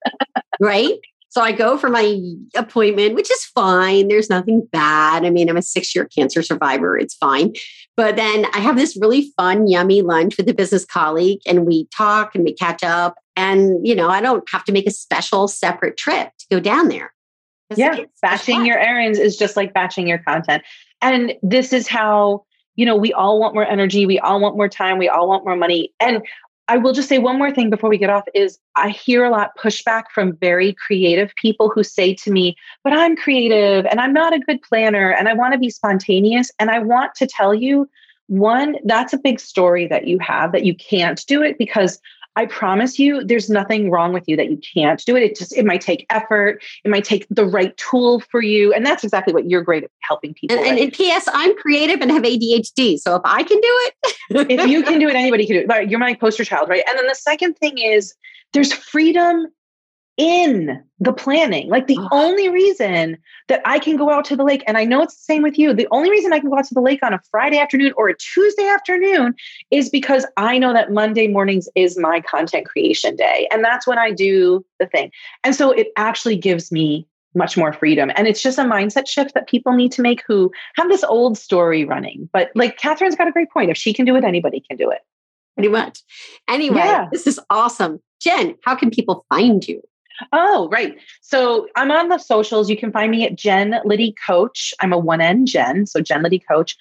right? 0.60 0.98
So 1.28 1.40
I 1.40 1.52
go 1.52 1.78
for 1.78 1.88
my 1.88 2.20
appointment, 2.54 3.14
which 3.14 3.30
is 3.30 3.44
fine. 3.46 4.08
There's 4.08 4.28
nothing 4.28 4.68
bad. 4.70 5.24
I 5.24 5.30
mean, 5.30 5.48
I'm 5.48 5.56
a 5.56 5.62
six 5.62 5.94
year 5.94 6.04
cancer 6.04 6.42
survivor. 6.42 6.98
It's 6.98 7.14
fine. 7.14 7.54
But 7.96 8.16
then 8.16 8.46
I 8.52 8.58
have 8.58 8.76
this 8.76 8.98
really 9.00 9.32
fun, 9.36 9.66
yummy 9.66 10.02
lunch 10.02 10.36
with 10.36 10.48
a 10.50 10.54
business 10.54 10.84
colleague, 10.84 11.40
and 11.46 11.66
we 11.66 11.86
talk 11.86 12.34
and 12.34 12.44
we 12.44 12.52
catch 12.52 12.82
up. 12.82 13.14
And, 13.34 13.86
you 13.86 13.94
know, 13.94 14.08
I 14.08 14.20
don't 14.20 14.44
have 14.50 14.64
to 14.64 14.72
make 14.72 14.86
a 14.86 14.90
special 14.90 15.48
separate 15.48 15.96
trip 15.96 16.28
to 16.38 16.46
go 16.50 16.60
down 16.60 16.88
there. 16.88 17.14
Yeah. 17.74 18.00
Batching 18.20 18.66
your 18.66 18.78
errands 18.78 19.18
is 19.18 19.38
just 19.38 19.56
like 19.56 19.72
batching 19.72 20.06
your 20.06 20.18
content. 20.18 20.62
And 21.00 21.32
this 21.42 21.72
is 21.72 21.88
how 21.88 22.44
you 22.74 22.86
know, 22.86 22.96
we 22.96 23.12
all 23.12 23.38
want 23.38 23.54
more 23.54 23.66
energy, 23.66 24.06
we 24.06 24.18
all 24.18 24.40
want 24.40 24.56
more 24.56 24.68
time, 24.68 24.96
we 24.96 25.08
all 25.08 25.28
want 25.28 25.44
more 25.44 25.56
money. 25.56 25.92
And 26.00 26.22
I 26.72 26.78
will 26.78 26.94
just 26.94 27.10
say 27.10 27.18
one 27.18 27.36
more 27.36 27.52
thing 27.52 27.68
before 27.68 27.90
we 27.90 27.98
get 27.98 28.08
off 28.08 28.24
is 28.32 28.58
I 28.76 28.88
hear 28.88 29.24
a 29.24 29.30
lot 29.30 29.50
pushback 29.58 30.04
from 30.14 30.36
very 30.36 30.72
creative 30.72 31.30
people 31.34 31.68
who 31.68 31.82
say 31.84 32.14
to 32.14 32.32
me, 32.32 32.56
"But 32.82 32.94
I'm 32.94 33.14
creative 33.14 33.84
and 33.84 34.00
I'm 34.00 34.14
not 34.14 34.32
a 34.32 34.38
good 34.38 34.62
planner 34.62 35.10
and 35.10 35.28
I 35.28 35.34
want 35.34 35.52
to 35.52 35.58
be 35.58 35.68
spontaneous." 35.68 36.50
And 36.58 36.70
I 36.70 36.78
want 36.78 37.14
to 37.16 37.26
tell 37.26 37.54
you 37.54 37.90
one, 38.28 38.76
that's 38.86 39.12
a 39.12 39.18
big 39.18 39.38
story 39.38 39.86
that 39.88 40.06
you 40.06 40.18
have 40.20 40.52
that 40.52 40.64
you 40.64 40.74
can't 40.74 41.22
do 41.26 41.42
it 41.42 41.58
because 41.58 42.00
I 42.34 42.46
promise 42.46 42.98
you, 42.98 43.22
there's 43.22 43.50
nothing 43.50 43.90
wrong 43.90 44.12
with 44.12 44.24
you 44.26 44.36
that 44.36 44.50
you 44.50 44.58
can't 44.74 45.04
do 45.04 45.16
it. 45.16 45.22
It 45.22 45.36
just, 45.36 45.56
it 45.56 45.66
might 45.66 45.82
take 45.82 46.06
effort. 46.08 46.62
It 46.82 46.90
might 46.90 47.04
take 47.04 47.26
the 47.28 47.44
right 47.44 47.76
tool 47.76 48.20
for 48.20 48.42
you. 48.42 48.72
And 48.72 48.86
that's 48.86 49.04
exactly 49.04 49.34
what 49.34 49.50
you're 49.50 49.62
great 49.62 49.84
at 49.84 49.90
helping 50.00 50.32
people. 50.32 50.56
And, 50.56 50.66
and 50.66 50.78
in 50.78 50.90
PS, 50.90 51.28
I'm 51.32 51.54
creative 51.56 52.00
and 52.00 52.10
have 52.10 52.22
ADHD. 52.22 52.98
So 52.98 53.16
if 53.16 53.22
I 53.24 53.42
can 53.42 53.58
do 53.58 53.62
it, 53.62 54.50
if 54.50 54.68
you 54.68 54.82
can 54.82 54.98
do 54.98 55.08
it, 55.08 55.14
anybody 55.16 55.46
can 55.46 55.56
do 55.56 55.66
it. 55.68 55.90
You're 55.90 56.00
my 56.00 56.14
poster 56.14 56.44
child, 56.44 56.68
right? 56.68 56.82
And 56.88 56.98
then 56.98 57.06
the 57.06 57.14
second 57.14 57.58
thing 57.58 57.76
is 57.76 58.14
there's 58.54 58.72
freedom 58.72 59.46
in 60.16 60.82
the 61.00 61.12
planning. 61.12 61.68
Like 61.68 61.86
the 61.86 61.98
oh. 61.98 62.08
only 62.12 62.48
reason 62.48 63.16
that 63.48 63.62
I 63.64 63.78
can 63.78 63.96
go 63.96 64.10
out 64.10 64.24
to 64.26 64.36
the 64.36 64.44
lake, 64.44 64.62
and 64.66 64.76
I 64.76 64.84
know 64.84 65.02
it's 65.02 65.16
the 65.16 65.22
same 65.22 65.42
with 65.42 65.58
you, 65.58 65.72
the 65.72 65.88
only 65.90 66.10
reason 66.10 66.32
I 66.32 66.38
can 66.38 66.50
go 66.50 66.58
out 66.58 66.66
to 66.66 66.74
the 66.74 66.80
lake 66.80 67.00
on 67.02 67.12
a 67.12 67.20
Friday 67.30 67.58
afternoon 67.58 67.92
or 67.96 68.08
a 68.08 68.16
Tuesday 68.16 68.68
afternoon 68.68 69.34
is 69.70 69.88
because 69.88 70.26
I 70.36 70.58
know 70.58 70.72
that 70.72 70.92
Monday 70.92 71.28
mornings 71.28 71.68
is 71.74 71.98
my 71.98 72.20
content 72.20 72.66
creation 72.66 73.16
day. 73.16 73.48
And 73.50 73.64
that's 73.64 73.86
when 73.86 73.98
I 73.98 74.10
do 74.10 74.64
the 74.78 74.86
thing. 74.86 75.10
And 75.44 75.54
so 75.54 75.72
it 75.72 75.88
actually 75.96 76.36
gives 76.36 76.70
me 76.70 77.06
much 77.34 77.56
more 77.56 77.72
freedom. 77.72 78.10
And 78.14 78.28
it's 78.28 78.42
just 78.42 78.58
a 78.58 78.62
mindset 78.62 79.08
shift 79.08 79.32
that 79.34 79.48
people 79.48 79.72
need 79.72 79.90
to 79.92 80.02
make 80.02 80.22
who 80.26 80.52
have 80.76 80.88
this 80.88 81.02
old 81.02 81.38
story 81.38 81.84
running. 81.84 82.28
But 82.32 82.50
like 82.54 82.76
Catherine's 82.76 83.16
got 83.16 83.28
a 83.28 83.32
great 83.32 83.50
point. 83.50 83.70
If 83.70 83.76
she 83.78 83.94
can 83.94 84.04
do 84.04 84.14
it, 84.16 84.24
anybody 84.24 84.60
can 84.60 84.76
do 84.76 84.90
it. 84.90 85.00
Pretty 85.56 85.70
much. 85.70 86.00
Anyway, 86.48 86.76
yeah. 86.76 87.08
this 87.10 87.26
is 87.26 87.40
awesome. 87.50 88.00
Jen, 88.20 88.54
how 88.62 88.74
can 88.74 88.90
people 88.90 89.24
find 89.28 89.66
you? 89.66 89.82
Oh, 90.32 90.68
right. 90.70 90.96
So 91.20 91.68
I'm 91.76 91.90
on 91.90 92.08
the 92.08 92.18
socials. 92.18 92.70
You 92.70 92.76
can 92.76 92.92
find 92.92 93.10
me 93.10 93.26
at 93.26 93.36
Jen 93.36 93.76
Liddy 93.84 94.14
Coach. 94.26 94.72
I'm 94.80 94.92
a 94.92 94.98
one 94.98 95.20
N 95.20 95.46
Jen, 95.46 95.86
so 95.86 96.00
Jen 96.00 96.22
Liddy 96.22 96.38
Coach. 96.38 96.76